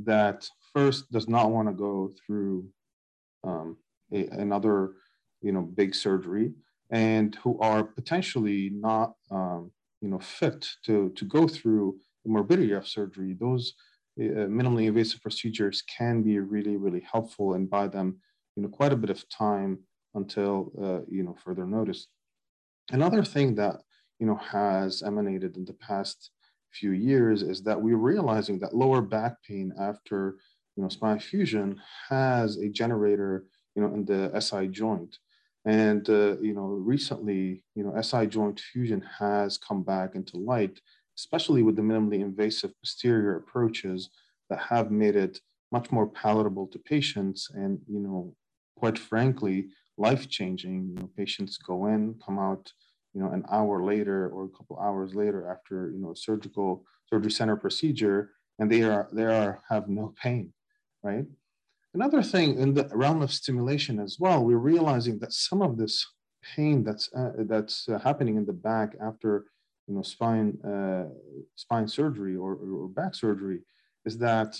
that 0.00 0.48
first 0.74 1.10
does 1.12 1.28
not 1.28 1.50
want 1.50 1.68
to 1.68 1.74
go 1.74 2.10
through 2.26 2.66
um, 3.44 3.76
a, 4.12 4.26
another 4.28 4.92
you 5.40 5.52
know 5.52 5.62
big 5.62 5.94
surgery 5.94 6.52
and 6.90 7.34
who 7.36 7.58
are 7.60 7.82
potentially 7.84 8.70
not 8.72 9.14
um, 9.30 9.70
you 10.00 10.08
know 10.08 10.18
fit 10.18 10.68
to 10.84 11.10
to 11.16 11.24
go 11.24 11.48
through 11.48 11.96
the 12.24 12.30
morbidity 12.30 12.72
of 12.72 12.86
surgery. 12.86 13.36
Those 13.38 13.74
uh, 14.20 14.46
minimally 14.46 14.86
invasive 14.86 15.22
procedures 15.22 15.82
can 15.82 16.22
be 16.22 16.38
really 16.38 16.76
really 16.76 17.04
helpful 17.10 17.54
and 17.54 17.68
buy 17.68 17.88
them 17.88 18.18
you 18.56 18.62
know 18.62 18.68
quite 18.68 18.92
a 18.92 18.96
bit 18.96 19.10
of 19.10 19.28
time 19.28 19.78
until 20.14 20.72
uh, 20.80 21.00
you 21.10 21.22
know 21.22 21.36
further 21.44 21.66
notice. 21.66 22.08
Another 22.90 23.24
thing 23.24 23.54
that 23.56 23.76
you 24.18 24.26
know 24.26 24.36
has 24.36 25.02
emanated 25.02 25.56
in 25.56 25.64
the 25.64 25.74
past 25.74 26.30
few 26.70 26.92
years 26.92 27.42
is 27.42 27.62
that 27.62 27.80
we're 27.80 27.96
realizing 27.96 28.58
that 28.58 28.74
lower 28.74 29.02
back 29.02 29.34
pain 29.46 29.72
after 29.80 30.36
you 30.76 30.82
know 30.82 30.88
spine 30.88 31.18
fusion 31.18 31.80
has 32.08 32.58
a 32.58 32.68
generator 32.68 33.44
you 33.74 33.82
know, 33.82 33.94
in 33.94 34.04
the 34.04 34.30
SI 34.40 34.68
joint. 34.68 35.18
And, 35.64 36.08
uh, 36.08 36.38
you 36.40 36.54
know, 36.54 36.66
recently, 36.66 37.64
you 37.74 37.84
know, 37.84 37.94
SI 38.00 38.26
joint 38.26 38.60
fusion 38.60 39.02
has 39.18 39.58
come 39.58 39.82
back 39.82 40.14
into 40.14 40.36
light, 40.36 40.80
especially 41.16 41.62
with 41.62 41.76
the 41.76 41.82
minimally 41.82 42.20
invasive 42.20 42.72
posterior 42.82 43.36
approaches 43.36 44.10
that 44.50 44.58
have 44.58 44.90
made 44.90 45.16
it 45.16 45.40
much 45.70 45.90
more 45.90 46.06
palatable 46.06 46.66
to 46.68 46.78
patients 46.78 47.50
and, 47.54 47.80
you 47.88 48.00
know, 48.00 48.34
quite 48.76 48.98
frankly, 48.98 49.68
life-changing. 49.96 50.88
You 50.88 50.94
know, 50.96 51.10
patients 51.16 51.56
go 51.58 51.86
in, 51.86 52.16
come 52.24 52.38
out, 52.38 52.72
you 53.14 53.22
know, 53.22 53.30
an 53.30 53.44
hour 53.50 53.84
later 53.84 54.28
or 54.28 54.44
a 54.46 54.48
couple 54.48 54.78
hours 54.78 55.14
later 55.14 55.48
after, 55.48 55.90
you 55.90 55.98
know, 55.98 56.10
a 56.12 56.16
surgical 56.16 56.84
surgery 57.08 57.30
center 57.30 57.56
procedure, 57.56 58.30
and 58.58 58.70
they 58.70 58.82
are 58.82 59.08
they 59.12 59.24
are 59.24 59.62
have 59.68 59.88
no 59.88 60.14
pain, 60.20 60.52
right? 61.02 61.26
Another 61.94 62.22
thing 62.22 62.58
in 62.58 62.74
the 62.74 62.88
realm 62.92 63.20
of 63.22 63.32
stimulation 63.32 64.00
as 64.00 64.16
well, 64.18 64.42
we're 64.42 64.56
realizing 64.56 65.18
that 65.18 65.32
some 65.32 65.60
of 65.60 65.76
this 65.76 66.06
pain 66.56 66.82
that's 66.82 67.12
uh, 67.14 67.32
that's 67.52 67.88
uh, 67.88 67.98
happening 67.98 68.36
in 68.36 68.46
the 68.46 68.52
back 68.52 68.96
after 69.00 69.44
you 69.86 69.94
know 69.94 70.02
spine 70.02 70.58
uh, 70.64 71.04
spine 71.54 71.86
surgery 71.86 72.34
or, 72.34 72.54
or 72.54 72.88
back 72.88 73.14
surgery 73.14 73.60
is 74.06 74.16
that 74.18 74.56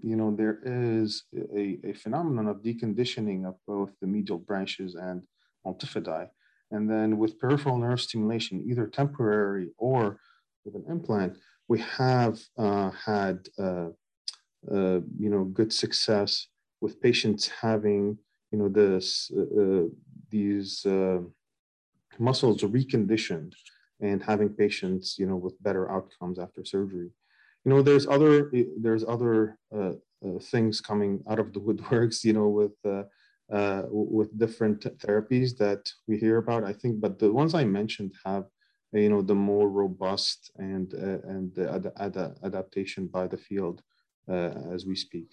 you 0.00 0.16
know, 0.16 0.34
there 0.34 0.60
is 0.64 1.24
a, 1.54 1.78
a 1.84 1.92
phenomenon 1.92 2.48
of 2.48 2.62
deconditioning 2.62 3.46
of 3.46 3.56
both 3.66 3.90
the 4.00 4.06
medial 4.06 4.38
branches 4.38 4.94
and 4.94 5.22
multifidi. 5.66 6.28
And 6.70 6.88
then 6.90 7.18
with 7.18 7.38
peripheral 7.38 7.76
nerve 7.76 8.00
stimulation, 8.00 8.64
either 8.66 8.86
temporary 8.86 9.70
or 9.76 10.18
with 10.64 10.74
an 10.74 10.84
implant, 10.88 11.36
we 11.68 11.80
have 11.80 12.40
uh, 12.56 12.90
had, 12.90 13.40
uh, 14.70 15.00
you 15.18 15.28
know, 15.30 15.44
good 15.44 15.72
success 15.72 16.46
with 16.80 17.00
patients 17.00 17.48
having, 17.48 18.18
you 18.50 18.58
know, 18.58 18.68
this, 18.68 19.30
uh, 19.36 19.60
uh, 19.60 19.84
these 20.30 20.84
uh, 20.86 21.18
muscles 22.18 22.62
reconditioned 22.62 23.52
and 24.00 24.22
having 24.22 24.48
patients, 24.48 25.16
you 25.18 25.26
know, 25.26 25.36
with 25.36 25.60
better 25.62 25.90
outcomes 25.90 26.38
after 26.38 26.64
surgery. 26.64 27.10
You 27.64 27.70
know 27.70 27.80
there's 27.80 28.08
other 28.08 28.50
there's 28.80 29.04
other 29.04 29.56
uh, 29.72 29.92
uh, 30.26 30.38
things 30.40 30.80
coming 30.80 31.22
out 31.30 31.38
of 31.38 31.52
the 31.52 31.60
woodworks 31.60 32.24
you 32.24 32.32
know 32.32 32.48
with 32.48 32.74
with 33.90 34.36
different 34.36 34.80
therapies 34.98 35.56
that 35.58 35.88
we 36.08 36.18
hear 36.18 36.38
about 36.38 36.64
i 36.64 36.72
think. 36.72 37.00
But 37.00 37.18
the 37.20 37.32
ones 37.32 37.54
i 37.54 37.64
mentioned 37.64 38.14
have 38.26 38.46
you 38.92 39.08
know 39.10 39.22
the 39.22 39.34
more 39.34 39.68
robust 39.70 40.50
and 40.56 40.92
and 40.94 41.54
the 41.54 41.70
ad- 41.72 41.92
ad- 41.98 42.36
adaptation 42.42 43.06
by 43.06 43.28
the 43.28 43.36
field 43.38 43.80
as 44.28 44.86
we 44.86 44.94
speak 44.94 45.28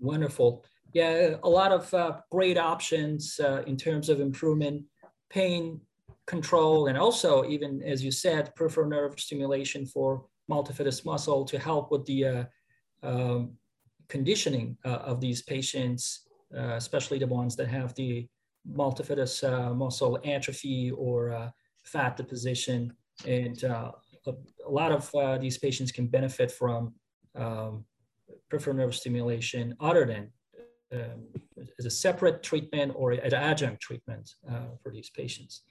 wonderful 0.00 0.64
yeah 0.92 1.36
a 1.42 1.48
lot 1.48 1.72
of 1.72 2.22
great 2.30 2.58
options 2.58 3.40
in 3.66 3.76
terms 3.76 4.08
of 4.08 4.20
improvement 4.20 4.82
pain 5.30 5.80
control 6.26 6.86
and 6.86 6.96
also 6.96 7.44
even 7.44 7.82
as 7.82 8.02
you 8.02 8.10
said 8.10 8.54
peripheral 8.54 8.88
nerve 8.88 9.18
stimulation 9.18 9.84
for 9.86 10.24
multifidus 10.50 11.04
muscle 11.04 11.44
to 11.44 11.58
help 11.58 11.90
with 11.90 12.04
the 12.06 12.24
uh, 12.24 12.44
um, 13.02 13.56
conditioning 14.08 14.76
uh, 14.84 15.10
of 15.10 15.20
these 15.20 15.42
patients, 15.42 16.28
uh, 16.56 16.74
especially 16.82 17.18
the 17.18 17.26
ones 17.26 17.56
that 17.56 17.68
have 17.68 17.94
the 17.94 18.28
multifidus 18.70 19.34
uh, 19.42 19.72
muscle 19.74 20.18
atrophy 20.24 20.90
or 20.90 21.32
uh, 21.32 21.50
fat 21.84 22.16
deposition. 22.16 22.92
And 23.26 23.64
uh, 23.64 23.92
a, 24.26 24.32
a, 24.68 24.70
lot 24.80 24.92
of 24.92 25.40
these 25.40 25.58
patients 25.58 25.90
can 25.92 26.06
benefit 26.06 26.50
from 26.50 26.94
um, 27.36 27.84
peripheral 28.48 28.76
nerve 28.76 28.94
stimulation 28.94 29.74
other 29.80 30.04
than 30.04 30.30
um, 30.92 31.24
as 31.78 31.86
a 31.86 31.90
separate 31.90 32.42
treatment 32.42 32.92
or 32.94 33.12
an 33.12 33.34
adjunct 33.34 33.80
treatment 33.80 34.30
for 34.82 34.92
these 34.92 35.10
patients. 35.10 35.62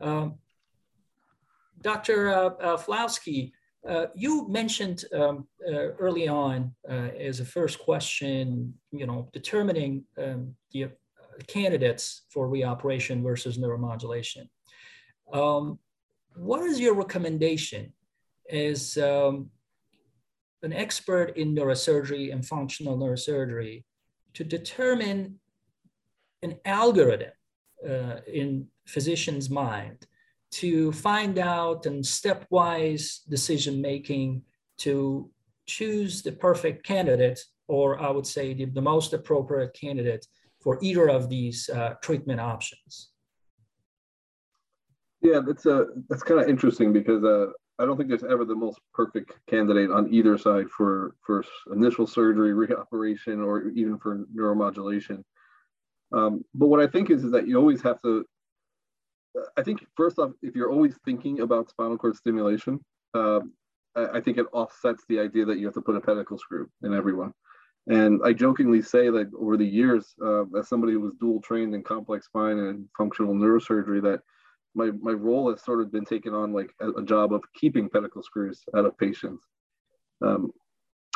Um, 0.00 0.38
Dr. 1.82 2.30
Uh, 2.30 2.76
Falowski, 2.76 3.52
uh, 3.88 4.06
you 4.14 4.48
mentioned 4.48 5.04
um, 5.14 5.46
uh, 5.68 5.92
early 5.98 6.26
on 6.26 6.74
uh, 6.88 7.10
as 7.18 7.40
a 7.40 7.44
first 7.44 7.78
question, 7.78 8.72
you 8.92 9.06
know, 9.06 9.28
determining 9.32 10.04
um, 10.16 10.54
the 10.72 10.84
uh, 10.84 10.88
candidates 11.46 12.22
for 12.30 12.48
reoperation 12.48 13.22
versus 13.22 13.58
neuromodulation. 13.58 14.48
Um, 15.32 15.78
what 16.34 16.62
is 16.62 16.80
your 16.80 16.94
recommendation 16.94 17.92
as 18.50 18.96
um, 18.96 19.50
an 20.64 20.72
expert 20.72 21.36
in 21.36 21.54
neurosurgery 21.54 22.32
and 22.32 22.44
functional 22.44 22.96
neurosurgery 22.96 23.84
to 24.32 24.42
determine 24.42 25.38
an 26.42 26.56
algorithm 26.64 27.30
uh, 27.88 28.16
in 28.26 28.66
physician's 28.86 29.48
mind 29.50 30.06
to 30.50 30.92
find 30.92 31.38
out 31.38 31.86
and 31.86 32.02
stepwise 32.02 33.20
decision 33.28 33.80
making 33.80 34.42
to 34.78 35.30
choose 35.66 36.22
the 36.22 36.32
perfect 36.32 36.86
candidate, 36.86 37.40
or 37.68 38.00
I 38.00 38.10
would 38.10 38.26
say 38.26 38.54
the, 38.54 38.66
the 38.66 38.82
most 38.82 39.12
appropriate 39.12 39.74
candidate 39.74 40.26
for 40.60 40.78
either 40.80 41.08
of 41.08 41.28
these 41.28 41.68
uh, 41.68 41.94
treatment 42.02 42.40
options. 42.40 43.10
Yeah, 45.20 45.40
that's 45.44 45.66
a 45.66 45.76
uh, 45.76 45.84
that's 46.08 46.22
kind 46.22 46.40
of 46.40 46.48
interesting 46.48 46.92
because 46.92 47.24
uh, 47.24 47.46
I 47.78 47.84
don't 47.84 47.96
think 47.96 48.08
there's 48.08 48.24
ever 48.24 48.44
the 48.44 48.54
most 48.54 48.78
perfect 48.92 49.32
candidate 49.48 49.90
on 49.90 50.12
either 50.12 50.38
side 50.38 50.70
for 50.70 51.14
for 51.26 51.44
initial 51.72 52.06
surgery, 52.06 52.52
reoperation, 52.52 53.44
or 53.44 53.68
even 53.70 53.98
for 53.98 54.24
neuromodulation. 54.34 55.22
Um, 56.12 56.44
but 56.54 56.68
what 56.68 56.80
I 56.80 56.86
think 56.86 57.10
is 57.10 57.24
is 57.24 57.32
that 57.32 57.48
you 57.48 57.58
always 57.58 57.82
have 57.82 58.00
to 58.02 58.24
I 59.56 59.62
think 59.62 59.84
first 59.96 60.18
off, 60.18 60.32
if 60.42 60.54
you're 60.54 60.70
always 60.70 60.96
thinking 61.04 61.40
about 61.40 61.70
spinal 61.70 61.98
cord 61.98 62.16
stimulation, 62.16 62.80
um, 63.14 63.52
I, 63.96 64.18
I, 64.18 64.20
think 64.20 64.38
it 64.38 64.46
offsets 64.52 65.04
the 65.08 65.18
idea 65.18 65.44
that 65.44 65.58
you 65.58 65.66
have 65.66 65.74
to 65.74 65.80
put 65.80 65.96
a 65.96 66.00
pedicle 66.00 66.38
screw 66.38 66.68
in 66.82 66.94
everyone. 66.94 67.32
And 67.86 68.20
I 68.24 68.32
jokingly 68.32 68.80
say 68.80 69.10
that 69.10 69.30
over 69.38 69.56
the 69.56 69.66
years, 69.66 70.14
uh, 70.24 70.44
as 70.58 70.68
somebody 70.68 70.94
who 70.94 71.00
was 71.00 71.14
dual 71.20 71.40
trained 71.42 71.74
in 71.74 71.82
complex 71.82 72.26
spine 72.26 72.58
and 72.58 72.88
functional 72.96 73.34
neurosurgery, 73.34 74.02
that 74.02 74.20
my, 74.74 74.90
my 75.00 75.12
role 75.12 75.50
has 75.50 75.62
sort 75.62 75.80
of 75.80 75.92
been 75.92 76.04
taken 76.04 76.34
on 76.34 76.52
like 76.52 76.70
a, 76.80 76.90
a 76.90 77.04
job 77.04 77.32
of 77.32 77.42
keeping 77.54 77.88
pedicle 77.88 78.22
screws 78.22 78.62
out 78.76 78.84
of 78.84 78.98
patients. 78.98 79.44
Um, 80.22 80.50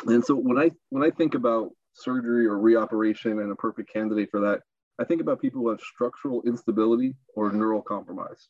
and 0.07 0.23
so 0.23 0.35
when 0.35 0.57
I 0.57 0.71
when 0.89 1.03
I 1.03 1.09
think 1.11 1.35
about 1.35 1.71
surgery 1.93 2.45
or 2.45 2.57
reoperation 2.57 3.41
and 3.41 3.51
a 3.51 3.55
perfect 3.55 3.91
candidate 3.91 4.29
for 4.31 4.39
that, 4.41 4.61
I 4.99 5.03
think 5.03 5.21
about 5.21 5.41
people 5.41 5.61
who 5.61 5.69
have 5.69 5.81
structural 5.81 6.41
instability 6.43 7.15
or 7.35 7.51
neural 7.51 7.81
compromise. 7.81 8.47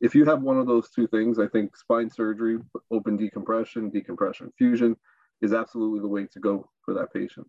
If 0.00 0.14
you 0.14 0.24
have 0.26 0.42
one 0.42 0.58
of 0.58 0.66
those 0.66 0.90
two 0.90 1.06
things, 1.06 1.38
I 1.38 1.46
think 1.48 1.76
spine 1.76 2.10
surgery, 2.10 2.58
open 2.90 3.16
decompression, 3.16 3.90
decompression 3.90 4.52
fusion 4.58 4.96
is 5.40 5.54
absolutely 5.54 6.00
the 6.00 6.08
way 6.08 6.26
to 6.32 6.40
go 6.40 6.68
for 6.84 6.94
that 6.94 7.12
patient. 7.12 7.46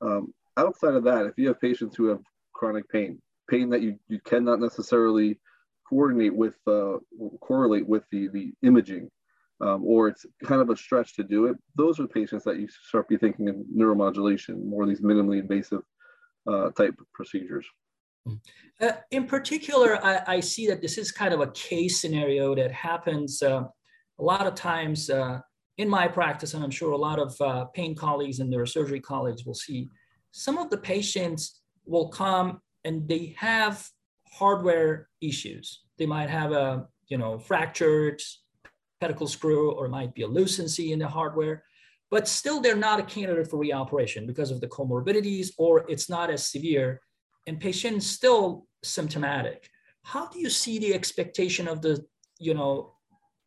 Um, 0.00 0.32
outside 0.56 0.94
of 0.94 1.04
that, 1.04 1.26
if 1.26 1.34
you 1.36 1.48
have 1.48 1.60
patients 1.60 1.96
who 1.96 2.06
have 2.06 2.20
chronic 2.52 2.88
pain, 2.88 3.20
pain 3.48 3.70
that 3.70 3.82
you, 3.82 3.98
you 4.08 4.18
cannot 4.24 4.60
necessarily 4.60 5.38
coordinate 5.88 6.34
with, 6.34 6.54
uh, 6.66 6.98
correlate 7.40 7.86
with 7.86 8.04
the, 8.10 8.28
the 8.28 8.52
imaging, 8.62 9.10
um, 9.60 9.84
or 9.84 10.08
it's 10.08 10.26
kind 10.44 10.60
of 10.60 10.70
a 10.70 10.76
stretch 10.76 11.14
to 11.16 11.24
do 11.24 11.46
it, 11.46 11.56
those 11.74 11.98
are 11.98 12.06
patients 12.06 12.44
that 12.44 12.58
you 12.58 12.68
start 12.68 13.08
be 13.08 13.16
thinking 13.16 13.48
of 13.48 13.56
neuromodulation, 13.74 14.64
more 14.64 14.82
of 14.82 14.88
these 14.88 15.00
minimally 15.00 15.40
invasive 15.40 15.82
uh, 16.46 16.70
type 16.70 16.94
procedures. 17.14 17.66
Uh, 18.80 18.92
in 19.10 19.26
particular, 19.26 20.04
I, 20.04 20.22
I, 20.26 20.40
see 20.40 20.66
that 20.66 20.82
this 20.82 20.98
is 20.98 21.10
kind 21.10 21.32
of 21.32 21.40
a 21.40 21.50
case 21.52 22.00
scenario 22.00 22.54
that 22.54 22.70
happens 22.70 23.42
uh, 23.42 23.62
a 24.18 24.22
lot 24.22 24.46
of 24.46 24.54
times 24.54 25.08
uh, 25.08 25.40
in 25.78 25.88
my 25.88 26.06
practice, 26.06 26.54
and 26.54 26.62
I'm 26.62 26.70
sure 26.70 26.92
a 26.92 26.96
lot 26.96 27.18
of 27.18 27.40
uh, 27.40 27.64
pain 27.66 27.94
colleagues 27.94 28.40
and 28.40 28.52
neurosurgery 28.52 29.02
colleagues 29.02 29.44
will 29.44 29.54
see. 29.54 29.88
Some 30.32 30.58
of 30.58 30.68
the 30.68 30.76
patients 30.76 31.62
will 31.86 32.08
come 32.08 32.60
and 32.84 33.08
they 33.08 33.34
have 33.38 33.88
hardware 34.32 35.08
issues. 35.20 35.82
They 35.98 36.06
might 36.06 36.30
have 36.30 36.52
a 36.52 36.86
you 37.08 37.18
know 37.18 37.38
fractured 37.38 38.22
pedicle 39.00 39.28
screw, 39.28 39.72
or 39.72 39.86
it 39.86 39.90
might 39.90 40.14
be 40.14 40.22
a 40.22 40.28
lucency 40.28 40.92
in 40.92 40.98
the 40.98 41.08
hardware 41.08 41.64
but 42.10 42.26
still 42.26 42.60
they're 42.60 42.76
not 42.76 43.00
a 43.00 43.02
candidate 43.02 43.48
for 43.50 43.58
reoperation 43.58 44.26
because 44.26 44.50
of 44.50 44.60
the 44.60 44.68
comorbidities 44.68 45.50
or 45.58 45.84
it's 45.88 46.08
not 46.08 46.30
as 46.30 46.48
severe 46.48 47.00
and 47.46 47.60
patient 47.60 48.02
still 48.02 48.66
symptomatic. 48.82 49.68
How 50.04 50.26
do 50.28 50.38
you 50.38 50.48
see 50.48 50.78
the 50.78 50.94
expectation 50.94 51.68
of 51.68 51.82
the, 51.82 52.04
you 52.38 52.54
know, 52.54 52.94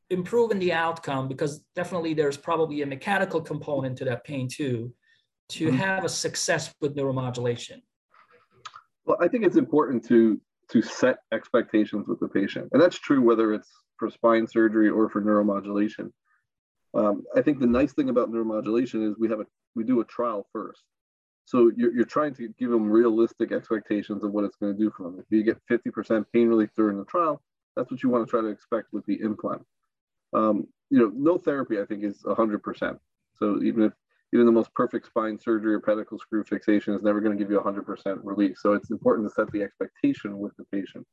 improving 0.10 0.60
the 0.60 0.74
outcome? 0.74 1.28
Because 1.28 1.64
definitely 1.76 2.14
there's 2.14 2.38
probably 2.38 2.82
a 2.82 2.86
mechanical 2.86 3.42
component 3.42 3.98
to 3.98 4.06
that 4.06 4.24
pain 4.24 4.48
too, 4.48 4.94
to 5.50 5.68
mm-hmm. 5.68 5.78
have 5.78 6.06
a 6.06 6.10
success 6.10 6.74
with 6.82 6.96
neuromodulation. 6.96 7.82
Well, 9.06 9.18
I 9.20 9.28
think 9.28 9.44
it's 9.44 9.58
important 9.58 10.06
to 10.10 10.40
to 10.72 10.82
set 10.82 11.20
expectations 11.32 12.08
with 12.08 12.20
the 12.20 12.28
patient. 12.28 12.70
And 12.72 12.82
that's 12.82 12.98
true 12.98 13.22
whether 13.22 13.54
it's 13.54 13.70
for 13.98 14.10
spine 14.10 14.48
surgery 14.48 14.90
or 14.90 15.10
for 15.10 15.22
neuromodulation. 15.22 16.12
Um, 16.94 17.24
I 17.36 17.42
think 17.42 17.60
the 17.60 17.68
nice 17.68 17.94
thing 17.94 18.10
about 18.10 18.32
neuromodulation 18.32 19.10
is 19.10 19.18
we 19.18 19.30
have 19.30 19.40
a 19.40 19.46
we 19.76 19.84
do 19.84 20.02
a 20.02 20.06
trial 20.06 20.48
first. 20.52 20.82
So 21.46 21.72
you're, 21.76 21.94
you're 21.94 22.06
trying 22.06 22.36
to 22.36 22.50
give 22.60 22.70
them 22.70 22.90
realistic 22.90 23.52
expectations 23.52 24.24
of 24.24 24.32
what 24.32 24.44
it's 24.44 24.58
going 24.58 24.74
to 24.74 24.80
do 24.80 24.92
for 24.96 25.04
them. 25.04 25.20
If 25.20 25.26
you 25.30 25.44
get 25.44 25.62
50% 25.70 26.26
pain 26.34 26.48
relief 26.48 26.70
during 26.76 26.98
the 26.98 27.06
trial, 27.06 27.42
that's 27.76 27.90
what 27.90 28.04
you 28.04 28.10
want 28.10 28.26
to 28.26 28.30
try 28.30 28.42
to 28.42 28.48
expect 28.48 28.88
with 28.92 29.06
the 29.06 29.20
implant. 29.22 29.66
Um, 30.34 30.68
you 30.90 31.00
know, 31.00 31.12
no 31.14 31.38
therapy 31.38 31.80
I 31.80 31.86
think 31.86 32.04
is 32.04 32.22
100%. 32.24 33.00
So 33.38 33.62
even 33.64 33.84
if 33.84 33.94
even 34.34 34.46
the 34.46 34.52
most 34.52 34.74
perfect 34.74 35.08
spine 35.08 35.38
surgery 35.40 35.74
or 35.74 35.80
pedicle 35.80 36.18
screw 36.18 36.44
fixation 36.44 36.94
is 36.94 37.04
never 37.04 37.20
going 37.20 37.38
to 37.38 37.44
give 37.44 37.52
you 37.52 37.60
100% 37.60 38.20
relief. 38.24 38.58
So 38.58 38.74
it's 38.74 38.92
important 38.92 39.28
to 39.28 39.34
set 39.34 39.52
the 39.52 39.62
expectation 39.62 40.38
with 40.40 40.56
the 40.58 40.66
patient. 40.72 41.06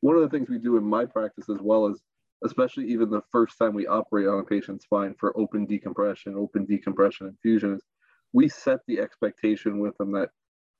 One 0.00 0.16
of 0.16 0.22
the 0.22 0.28
things 0.28 0.48
we 0.48 0.58
do 0.58 0.76
in 0.78 0.84
my 0.84 1.04
practice 1.04 1.48
as 1.50 1.58
well 1.60 1.86
is 1.86 2.00
especially 2.44 2.86
even 2.86 3.10
the 3.10 3.22
first 3.30 3.58
time 3.58 3.74
we 3.74 3.86
operate 3.86 4.26
on 4.26 4.40
a 4.40 4.44
patient's 4.44 4.84
spine 4.84 5.14
for 5.18 5.38
open 5.38 5.66
decompression, 5.66 6.34
open 6.36 6.64
decompression 6.64 7.26
infusions, 7.26 7.82
we 8.32 8.48
set 8.48 8.80
the 8.86 8.98
expectation 8.98 9.78
with 9.78 9.96
them 9.98 10.12
that 10.12 10.30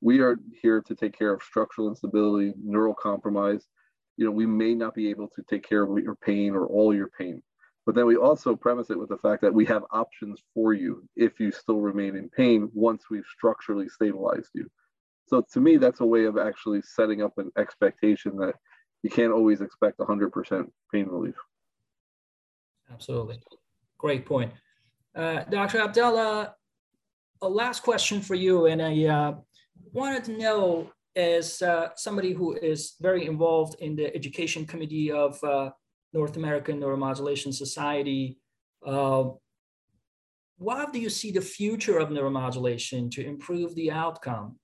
we 0.01 0.21
are 0.21 0.39
here 0.63 0.81
to 0.81 0.95
take 0.95 1.17
care 1.19 1.35
of 1.35 1.43
structural 1.43 1.89
instability, 1.89 2.55
neural 2.63 2.95
compromise. 2.95 3.67
You 4.17 4.25
know, 4.25 4.31
we 4.31 4.47
may 4.47 4.75
not 4.75 4.95
be 4.95 5.11
able 5.11 5.29
to 5.29 5.43
take 5.49 5.69
care 5.69 5.83
of 5.83 5.99
your 5.99 6.17
pain 6.17 6.55
or 6.55 6.67
all 6.67 6.95
your 6.95 7.11
pain, 7.19 7.43
But 7.91 7.97
then 7.97 8.07
we 8.07 8.15
also 8.15 8.55
premise 8.55 8.89
it 8.91 8.99
with 9.01 9.09
the 9.09 9.17
fact 9.17 9.43
that 9.43 9.53
we 9.53 9.65
have 9.67 9.83
options 9.91 10.41
for 10.55 10.73
you 10.73 11.03
if 11.17 11.41
you 11.41 11.51
still 11.51 11.81
remain 11.81 12.15
in 12.15 12.29
pain 12.29 12.71
once 12.73 13.11
we've 13.11 13.27
structurally 13.37 13.89
stabilized 13.89 14.51
you. 14.55 14.71
So 15.27 15.45
to 15.53 15.61
me, 15.61 15.77
that's 15.77 15.99
a 15.99 16.07
way 16.07 16.27
of 16.27 16.39
actually 16.39 16.83
setting 16.83 17.21
up 17.21 17.37
an 17.39 17.51
expectation 17.59 18.37
that 18.37 18.55
you 19.03 19.11
can't 19.11 19.33
always 19.33 19.61
expect 19.61 19.99
100% 19.99 20.71
pain 20.93 21.09
relief. 21.09 21.35
Absolutely. 22.93 23.41
Great 23.99 24.25
point. 24.25 24.53
Uh, 25.17 25.43
Dr. 25.51 25.81
Abdallah, 25.81 26.55
a 27.43 27.49
last 27.49 27.83
question 27.83 28.21
for 28.21 28.37
you. 28.37 28.67
And 28.67 28.81
I 28.81 29.05
uh, 29.07 29.35
wanted 29.93 30.23
to 30.27 30.39
know, 30.39 30.93
as 31.17 31.61
uh, 31.61 31.89
somebody 31.97 32.35
who 32.35 32.55
is 32.55 32.95
very 33.01 33.27
involved 33.27 33.81
in 33.81 33.97
the 33.97 34.15
education 34.15 34.65
committee 34.65 35.11
of 35.11 35.43
uh, 35.43 35.71
North 36.13 36.37
American 36.37 36.81
Neuromodulation 36.81 37.53
Society, 37.55 38.39
uh, 38.85 39.25
what 40.59 40.93
do 40.93 40.99
you 41.01 41.09
see 41.09 41.31
the 41.31 41.41
future 41.41 41.99
of 41.99 42.11
neuromodulation 42.11 43.11
to 43.13 43.25
improve 43.25 43.75
the 43.75 43.91
outcome 43.91 44.57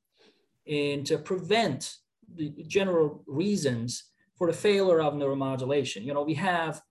and 0.67 1.07
to 1.07 1.17
prevent 1.17 1.95
the 2.35 2.51
general 2.67 3.25
reasons 3.27 4.11
for 4.37 4.47
the 4.49 4.57
failure 4.57 5.01
of 5.01 5.15
neuromodulation? 5.15 6.05
You 6.05 6.13
know, 6.13 6.23
we 6.23 6.35
have 6.35 6.83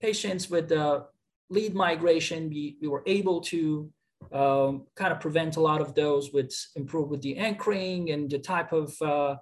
patients 0.00 0.48
with 0.48 0.72
uh, 0.72 1.02
lead 1.50 1.74
migration, 1.74 2.48
we, 2.48 2.78
we 2.80 2.88
were 2.88 3.02
able 3.06 3.40
to 3.42 3.90
um, 4.32 4.86
kind 4.94 5.12
of 5.12 5.20
prevent 5.20 5.56
a 5.56 5.60
lot 5.60 5.80
of 5.80 5.94
those 5.94 6.32
with 6.32 6.54
improve 6.76 7.10
with 7.10 7.22
the 7.22 7.36
anchoring 7.36 8.10
and 8.10 8.30
the 8.30 8.38
type 8.38 8.72
of 8.72 8.94
uh, 9.02 9.36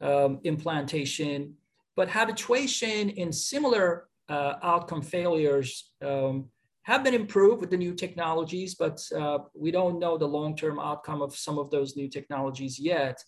um, 0.00 0.40
implantation. 0.44 1.54
But 1.96 2.10
habituation 2.10 3.10
in 3.10 3.32
similar 3.32 4.08
uh, 4.28 4.54
outcome 4.62 5.02
failures 5.02 5.92
um, 6.02 6.46
have 6.82 7.02
been 7.02 7.14
improved 7.14 7.60
with 7.60 7.70
the 7.70 7.76
new 7.76 7.94
technologies, 7.94 8.74
but 8.74 9.00
uh, 9.16 9.38
we 9.54 9.70
don't 9.70 9.98
know 9.98 10.16
the 10.16 10.26
long-term 10.26 10.78
outcome 10.78 11.20
of 11.22 11.34
some 11.34 11.58
of 11.58 11.70
those 11.70 11.96
new 11.96 12.08
technologies 12.08 12.78
yet. 12.78 13.22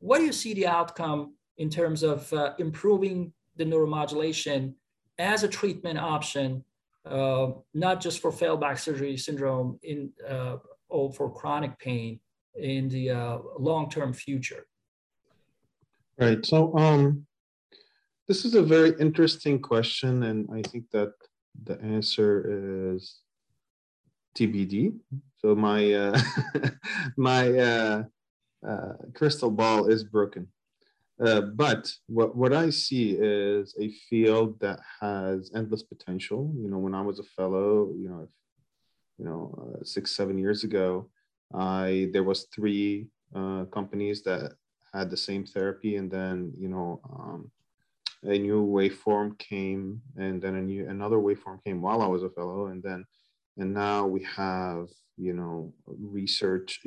What 0.00 0.18
do 0.18 0.24
you 0.24 0.32
see 0.32 0.54
the 0.54 0.66
outcome 0.66 1.34
in 1.58 1.70
terms 1.70 2.02
of 2.02 2.32
uh, 2.32 2.54
improving 2.58 3.32
the 3.56 3.64
neuromodulation 3.64 4.74
as 5.18 5.44
a 5.44 5.48
treatment 5.48 5.98
option, 5.98 6.64
uh, 7.06 7.52
not 7.72 8.00
just 8.00 8.20
for 8.20 8.32
failed 8.32 8.60
back 8.60 8.78
surgery 8.78 9.16
syndrome 9.16 9.78
in, 9.82 10.10
uh, 10.28 10.56
or 10.88 11.12
for 11.12 11.32
chronic 11.32 11.78
pain 11.78 12.18
in 12.56 12.88
the 12.88 13.10
uh, 13.10 13.38
long-term 13.58 14.12
future? 14.12 14.66
Right. 16.18 16.44
So 16.44 16.76
um, 16.76 17.26
this 18.28 18.44
is 18.44 18.54
a 18.54 18.62
very 18.62 18.94
interesting 18.98 19.60
question, 19.60 20.22
and 20.24 20.48
I 20.52 20.62
think 20.62 20.90
that 20.92 21.12
the 21.62 21.80
answer 21.80 22.92
is 22.94 23.20
TBD. 24.36 24.98
So 25.38 25.54
my 25.54 25.92
uh, 25.92 26.20
my 27.16 27.58
uh, 27.58 28.04
uh, 28.66 28.92
crystal 29.14 29.50
ball 29.50 29.88
is 29.88 30.04
broken. 30.04 30.48
Uh, 31.20 31.42
but 31.42 31.92
what, 32.06 32.34
what 32.34 32.52
I 32.52 32.70
see 32.70 33.12
is 33.12 33.76
a 33.80 33.88
field 34.10 34.58
that 34.60 34.80
has 35.00 35.52
endless 35.54 35.82
potential. 35.82 36.52
You 36.56 36.68
know, 36.68 36.78
when 36.78 36.94
I 36.94 37.02
was 37.02 37.20
a 37.20 37.22
fellow, 37.22 37.92
you 37.96 38.08
know, 38.08 38.28
you 39.18 39.24
know, 39.24 39.54
uh, 39.80 39.84
six 39.84 40.16
seven 40.16 40.38
years 40.38 40.64
ago, 40.64 41.08
I 41.54 42.08
there 42.12 42.24
was 42.24 42.48
three 42.54 43.08
uh, 43.34 43.64
companies 43.66 44.22
that 44.22 44.54
had 44.92 45.10
the 45.10 45.16
same 45.16 45.44
therapy, 45.44 45.96
and 45.96 46.10
then 46.10 46.52
you 46.58 46.68
know, 46.68 47.00
um, 47.12 47.50
a 48.24 48.38
new 48.38 48.64
waveform 48.66 49.38
came, 49.38 50.00
and 50.16 50.40
then 50.40 50.56
a 50.56 50.62
new 50.62 50.88
another 50.88 51.16
waveform 51.16 51.62
came 51.64 51.82
while 51.82 52.02
I 52.02 52.06
was 52.06 52.22
a 52.22 52.30
fellow, 52.30 52.66
and 52.66 52.82
then 52.82 53.04
and 53.56 53.72
now 53.72 54.06
we 54.06 54.22
have 54.36 54.88
you 55.16 55.32
know 55.32 55.72
research 55.86 56.80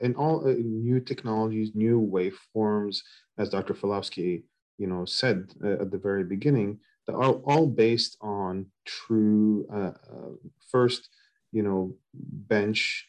and 0.00 0.16
all 0.16 0.46
uh, 0.46 0.54
new 0.58 1.00
technologies, 1.00 1.72
new 1.74 2.00
waveforms, 2.00 2.98
as 3.38 3.48
Dr. 3.48 3.74
Falowski 3.74 4.42
you 4.78 4.86
know 4.86 5.04
said 5.04 5.52
uh, 5.62 5.82
at 5.82 5.90
the 5.90 5.98
very 5.98 6.24
beginning, 6.24 6.78
that 7.06 7.14
are 7.14 7.34
all 7.44 7.66
based 7.66 8.16
on 8.20 8.66
true 8.84 9.66
uh, 9.72 9.92
uh, 10.12 10.32
first 10.70 11.08
you 11.52 11.62
know 11.62 11.94
bench 12.12 13.08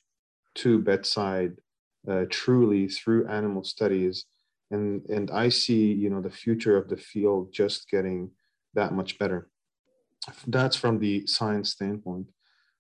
to 0.56 0.80
bedside 0.80 1.54
uh, 2.10 2.26
truly 2.30 2.88
through 2.88 3.28
animal 3.28 3.64
studies 3.64 4.26
and 4.72 5.06
and 5.10 5.32
i 5.32 5.48
see 5.50 5.92
you 5.94 6.10
know 6.10 6.22
the 6.22 6.30
future 6.30 6.78
of 6.78 6.90
the 6.90 6.98
field 6.98 7.54
just 7.54 7.90
getting 7.90 8.32
that 8.76 8.94
much 8.94 9.18
better. 9.18 9.50
That's 10.46 10.76
from 10.76 11.00
the 11.00 11.26
science 11.26 11.72
standpoint. 11.72 12.28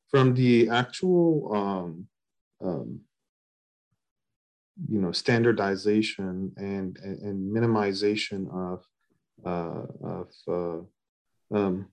From 0.10 0.34
the 0.36 0.70
actual 0.70 1.52
um, 1.56 2.08
um, 2.66 3.00
you 4.90 5.02
know 5.02 5.12
standardization 5.12 6.52
and 6.58 6.98
and, 6.98 7.20
and 7.22 7.56
minimization 7.56 8.42
of 8.54 8.86
uh, 9.46 9.86
of 10.04 10.28
uh, 10.48 11.58
um, 11.58 11.88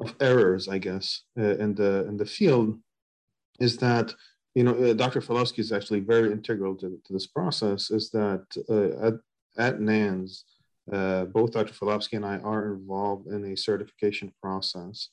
of 0.00 0.14
errors 0.20 0.68
i 0.68 0.78
guess 0.78 1.22
uh, 1.38 1.56
in 1.58 1.74
the 1.74 2.06
in 2.06 2.16
the 2.16 2.26
field 2.26 2.78
is 3.60 3.76
that 3.78 4.14
you 4.58 4.64
know, 4.64 4.74
uh, 4.74 4.92
Dr. 4.92 5.20
Falowski 5.20 5.60
is 5.60 5.70
actually 5.70 6.00
very 6.00 6.32
integral 6.32 6.74
to, 6.80 7.00
to 7.04 7.12
this 7.12 7.28
process. 7.28 7.92
Is 7.92 8.10
that 8.10 8.44
uh, 8.68 9.06
at, 9.06 9.14
at 9.56 9.80
NANS, 9.80 10.42
uh, 10.92 11.26
both 11.26 11.52
Dr. 11.52 11.72
Falowski 11.72 12.14
and 12.14 12.26
I 12.26 12.38
are 12.38 12.74
involved 12.74 13.28
in 13.28 13.44
a 13.44 13.56
certification 13.56 14.32
process 14.42 15.10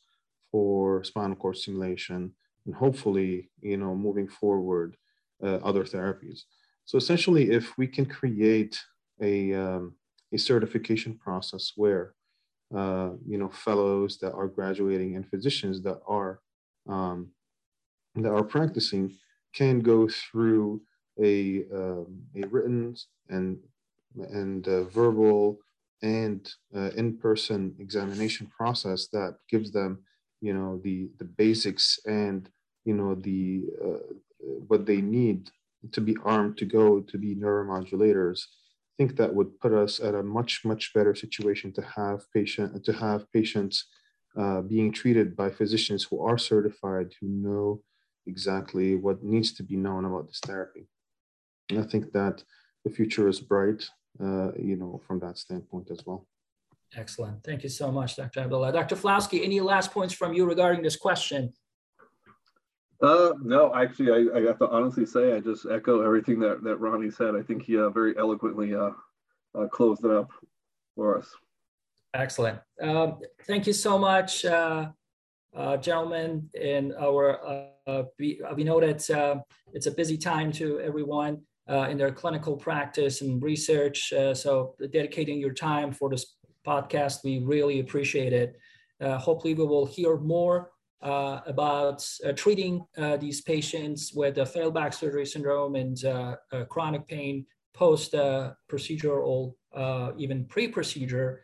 for 0.52 1.04
spinal 1.04 1.36
cord 1.36 1.58
stimulation, 1.58 2.34
and 2.66 2.74
hopefully, 2.74 3.52
you 3.62 3.78
know, 3.78 3.94
moving 3.94 4.28
forward, 4.28 4.98
uh, 5.44 5.58
other 5.58 5.84
therapies. 5.84 6.40
So 6.86 6.98
essentially, 6.98 7.52
if 7.52 7.78
we 7.78 7.86
can 7.86 8.08
create 8.08 8.82
a 9.22 9.54
um, 9.54 9.94
a 10.34 10.40
certification 10.40 11.20
process 11.26 11.74
where 11.76 12.16
uh, 12.76 13.12
you 13.28 13.38
know 13.38 13.50
fellows 13.50 14.18
that 14.22 14.34
are 14.34 14.48
graduating 14.48 15.16
and 15.16 15.30
physicians 15.30 15.84
that 15.84 16.00
are 16.08 16.40
um, 16.90 17.30
that 18.16 18.32
are 18.32 18.44
practicing 18.44 19.14
can 19.56 19.80
go 19.80 20.08
through 20.08 20.82
a, 21.24 21.64
um, 21.74 22.22
a 22.36 22.46
written 22.48 22.96
and, 23.30 23.58
and 24.18 24.68
uh, 24.68 24.84
verbal 24.86 25.58
and 26.02 26.52
uh, 26.76 26.92
in-person 26.98 27.74
examination 27.80 28.48
process 28.56 29.08
that 29.08 29.38
gives 29.50 29.72
them, 29.72 30.00
you 30.42 30.54
know, 30.54 30.80
the, 30.84 31.10
the 31.18 31.26
basics 31.26 32.00
and, 32.06 32.50
you 32.84 32.94
know, 32.94 33.16
the, 33.16 33.64
uh, 33.84 34.14
what 34.68 34.86
they 34.86 35.02
need 35.02 35.50
to 35.92 36.02
be 36.02 36.18
armed 36.24 36.58
to 36.58 36.66
go 36.66 37.00
to 37.00 37.18
be 37.18 37.36
neuromodulators. 37.36 38.42
I 38.42 38.94
think 38.98 39.18
that 39.18 39.34
would 39.34 39.60
put 39.60 39.74
us 39.74 40.00
at 40.00 40.16
a 40.16 40.24
much, 40.24 40.64
much 40.66 40.94
better 40.94 41.16
situation 41.16 41.72
to 41.74 41.82
have 41.82 42.26
patient, 42.34 42.84
to 42.84 42.94
have 42.94 43.32
patients 43.32 43.86
uh, 44.38 44.62
being 44.62 44.92
treated 44.92 45.36
by 45.36 45.50
physicians 45.50 46.04
who 46.04 46.22
are 46.22 46.38
certified, 46.38 47.14
who 47.20 47.28
know 47.28 47.82
exactly 48.28 48.96
what 48.96 49.24
needs 49.24 49.54
to 49.54 49.64
be 49.64 49.76
known 49.76 50.06
about 50.06 50.28
this 50.28 50.40
therapy. 50.40 50.88
And 51.70 51.80
I 51.80 51.84
think 51.84 52.12
that 52.14 52.44
the 52.84 52.90
future 52.90 53.28
is 53.28 53.40
bright, 53.40 53.90
uh, 54.22 54.52
you 54.54 54.76
know, 54.76 55.02
from 55.08 55.20
that 55.20 55.38
standpoint 55.38 55.90
as 55.92 56.06
well. 56.06 56.28
Excellent. 56.96 57.44
Thank 57.44 57.64
you 57.64 57.70
so 57.70 57.92
much, 57.92 58.16
Dr. 58.16 58.42
Abdallah. 58.42 58.72
Dr. 58.72 58.96
Falowski, 58.96 59.44
any 59.44 59.60
last 59.60 59.92
points 59.92 60.14
from 60.14 60.34
you 60.34 60.46
regarding 60.46 60.82
this 60.82 60.96
question? 60.96 61.54
Uh, 63.02 63.32
no, 63.42 63.74
actually, 63.76 64.12
I, 64.12 64.38
I 64.38 64.42
have 64.44 64.60
to 64.60 64.70
honestly 64.70 65.06
say, 65.06 65.34
I 65.34 65.40
just 65.42 65.66
echo 65.70 66.02
everything 66.02 66.40
that, 66.40 66.64
that 66.64 66.78
Ronnie 66.78 67.12
said. 67.12 67.36
I 67.36 67.42
think 67.42 67.64
he 67.64 67.78
uh, 67.78 67.90
very 67.90 68.18
eloquently 68.18 68.74
uh, 68.74 68.92
uh, 69.54 69.68
closed 69.68 70.06
it 70.06 70.12
up 70.12 70.32
for 70.96 71.18
us. 71.18 71.30
Excellent. 72.14 72.60
Um, 72.82 73.20
thank 73.46 73.68
you 73.68 73.74
so 73.74 73.98
much, 73.98 74.46
uh, 75.56 75.60
uh, 75.60 75.78
gentlemen, 75.78 76.50
and 76.60 76.94
our 77.00 77.68
uh, 77.88 78.04
we, 78.20 78.42
we 78.56 78.64
know 78.64 78.80
that 78.80 79.10
uh, 79.10 79.36
it's 79.74 79.86
a 79.86 79.92
busy 79.92 80.18
time 80.18 80.52
to 80.52 80.80
everyone 80.80 81.42
uh, 81.70 81.88
in 81.90 81.98
their 81.98 82.12
clinical 82.12 82.56
practice 82.56 83.22
and 83.22 83.42
research. 83.42 84.14
so 84.34 84.76
dedicating 84.92 85.40
your 85.40 85.54
time 85.54 85.92
for 85.92 86.10
this 86.10 86.36
podcast, 86.66 87.24
we 87.24 87.40
really 87.40 87.80
appreciate 87.80 88.34
it. 88.34 88.56
hopefully 89.02 89.54
we 89.54 89.66
will 89.66 89.86
hear 89.86 90.18
more 90.18 90.72
uh, 91.02 91.42
about 91.46 92.04
uh, 92.26 92.32
treating 92.32 92.84
uh, 92.98 93.18
these 93.18 93.42
patients 93.42 94.12
with 94.14 94.40
a 94.40 94.46
failed 94.46 94.74
back 94.74 94.92
surgery 94.92 95.26
syndrome 95.26 95.76
and 95.76 96.04
chronic 96.70 97.08
pain 97.08 97.46
post 97.74 98.16
procedure 98.68 99.20
or 99.20 99.54
even 100.18 100.46
pre-procedure 100.46 101.44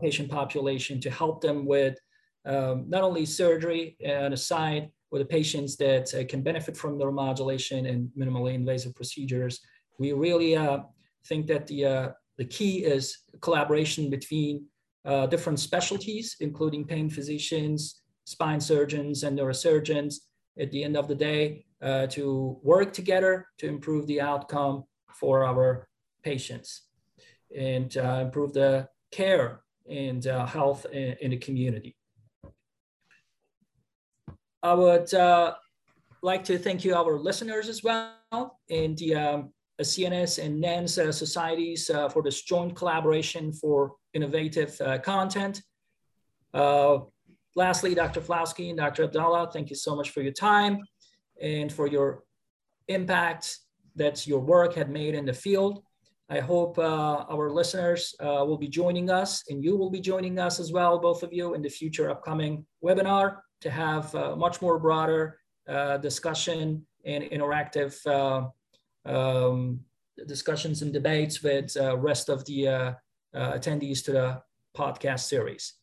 patient 0.00 0.28
population 0.30 1.00
to 1.00 1.10
help 1.10 1.40
them 1.40 1.64
with 1.64 1.96
um, 2.44 2.84
not 2.88 3.02
only 3.02 3.24
surgery 3.24 3.96
on 4.06 4.32
a 4.32 4.36
side 4.36 4.90
or 5.12 5.18
the 5.18 5.24
patients 5.24 5.76
that 5.76 6.12
uh, 6.14 6.24
can 6.26 6.42
benefit 6.42 6.76
from 6.76 6.98
neuromodulation 6.98 7.88
and 7.88 8.10
minimally 8.18 8.54
invasive 8.54 8.94
procedures. 8.94 9.60
We 9.98 10.12
really 10.12 10.56
uh, 10.56 10.78
think 11.26 11.46
that 11.48 11.66
the, 11.66 11.84
uh, 11.84 12.08
the 12.38 12.46
key 12.46 12.84
is 12.84 13.18
collaboration 13.42 14.08
between 14.08 14.64
uh, 15.04 15.26
different 15.26 15.60
specialties, 15.60 16.36
including 16.40 16.86
pain 16.86 17.10
physicians, 17.10 18.02
spine 18.24 18.60
surgeons 18.60 19.22
and 19.22 19.38
neurosurgeons 19.38 20.14
at 20.58 20.70
the 20.70 20.82
end 20.82 20.96
of 20.96 21.08
the 21.08 21.14
day 21.14 21.66
uh, 21.82 22.06
to 22.06 22.58
work 22.62 22.92
together 22.92 23.48
to 23.58 23.68
improve 23.68 24.06
the 24.06 24.20
outcome 24.20 24.84
for 25.14 25.44
our 25.44 25.88
patients 26.22 26.82
and 27.54 27.96
improve 27.96 28.52
the 28.54 28.88
care 29.10 29.62
and 29.90 30.26
uh, 30.26 30.46
health 30.46 30.86
in, 30.92 31.16
in, 31.20 31.30
the 31.32 31.36
community. 31.36 31.96
I 34.62 34.74
would 34.74 35.12
uh, 35.12 35.54
like 36.22 36.44
to 36.44 36.56
thank 36.58 36.84
you, 36.84 36.94
our 36.94 37.18
listeners 37.18 37.68
as 37.68 37.82
well, 37.82 38.58
and 38.70 38.96
the 38.96 39.14
um, 39.14 39.52
CNS 39.80 40.44
and 40.44 40.60
NANS 40.60 40.98
uh, 40.98 41.10
societies 41.10 41.90
uh, 41.90 42.08
for 42.08 42.22
this 42.22 42.42
joint 42.42 42.76
collaboration 42.76 43.52
for 43.52 43.96
innovative 44.14 44.80
uh, 44.80 44.98
content. 44.98 45.62
lastly, 46.54 47.94
Dr. 47.94 48.20
Falowski 48.20 48.68
and 48.68 48.78
Dr. 48.78 49.04
Abdallah, 49.04 49.50
thank 49.52 49.68
you 49.68 49.76
so 49.76 49.96
much 49.96 50.10
for 50.10 50.22
your 50.22 50.32
time 50.32 50.78
and 51.40 51.72
for 51.72 51.88
your 51.88 52.22
impact 52.86 53.58
that 53.96 54.26
your 54.26 54.40
work 54.40 54.74
had 54.74 54.90
made 54.90 55.14
in 55.14 55.26
the 55.26 55.32
field. 55.32 55.82
I 56.30 56.40
hope 56.40 56.78
uh, 56.78 57.26
our 57.28 57.50
listeners 57.50 58.14
uh, 58.20 58.44
will 58.46 58.56
be 58.56 58.68
joining 58.68 59.10
us 59.10 59.42
and 59.50 59.62
you 59.62 59.76
will 59.76 59.90
be 59.90 60.00
joining 60.00 60.38
us 60.38 60.60
as 60.60 60.72
well, 60.72 60.98
both 60.98 61.22
of 61.22 61.32
you, 61.32 61.54
in 61.54 61.62
the 61.62 61.68
future 61.68 62.08
upcoming 62.10 62.64
webinar 62.82 63.38
to 63.62 63.70
have 63.70 64.14
uh, 64.14 64.36
much 64.36 64.60
more 64.60 64.78
broader 64.78 65.38
discussion 66.00 66.84
and 67.04 67.24
interactive 67.24 67.94
um, 69.04 69.80
discussions 70.26 70.82
and 70.82 70.92
debates 70.92 71.42
with 71.42 71.76
uh, 71.76 71.96
rest 71.96 72.28
of 72.28 72.44
the 72.44 72.68
uh, 72.68 72.92
uh, 73.34 73.52
attendees 73.52 74.04
to 74.04 74.12
the 74.12 74.42
podcast 74.76 75.20
series. 75.20 75.74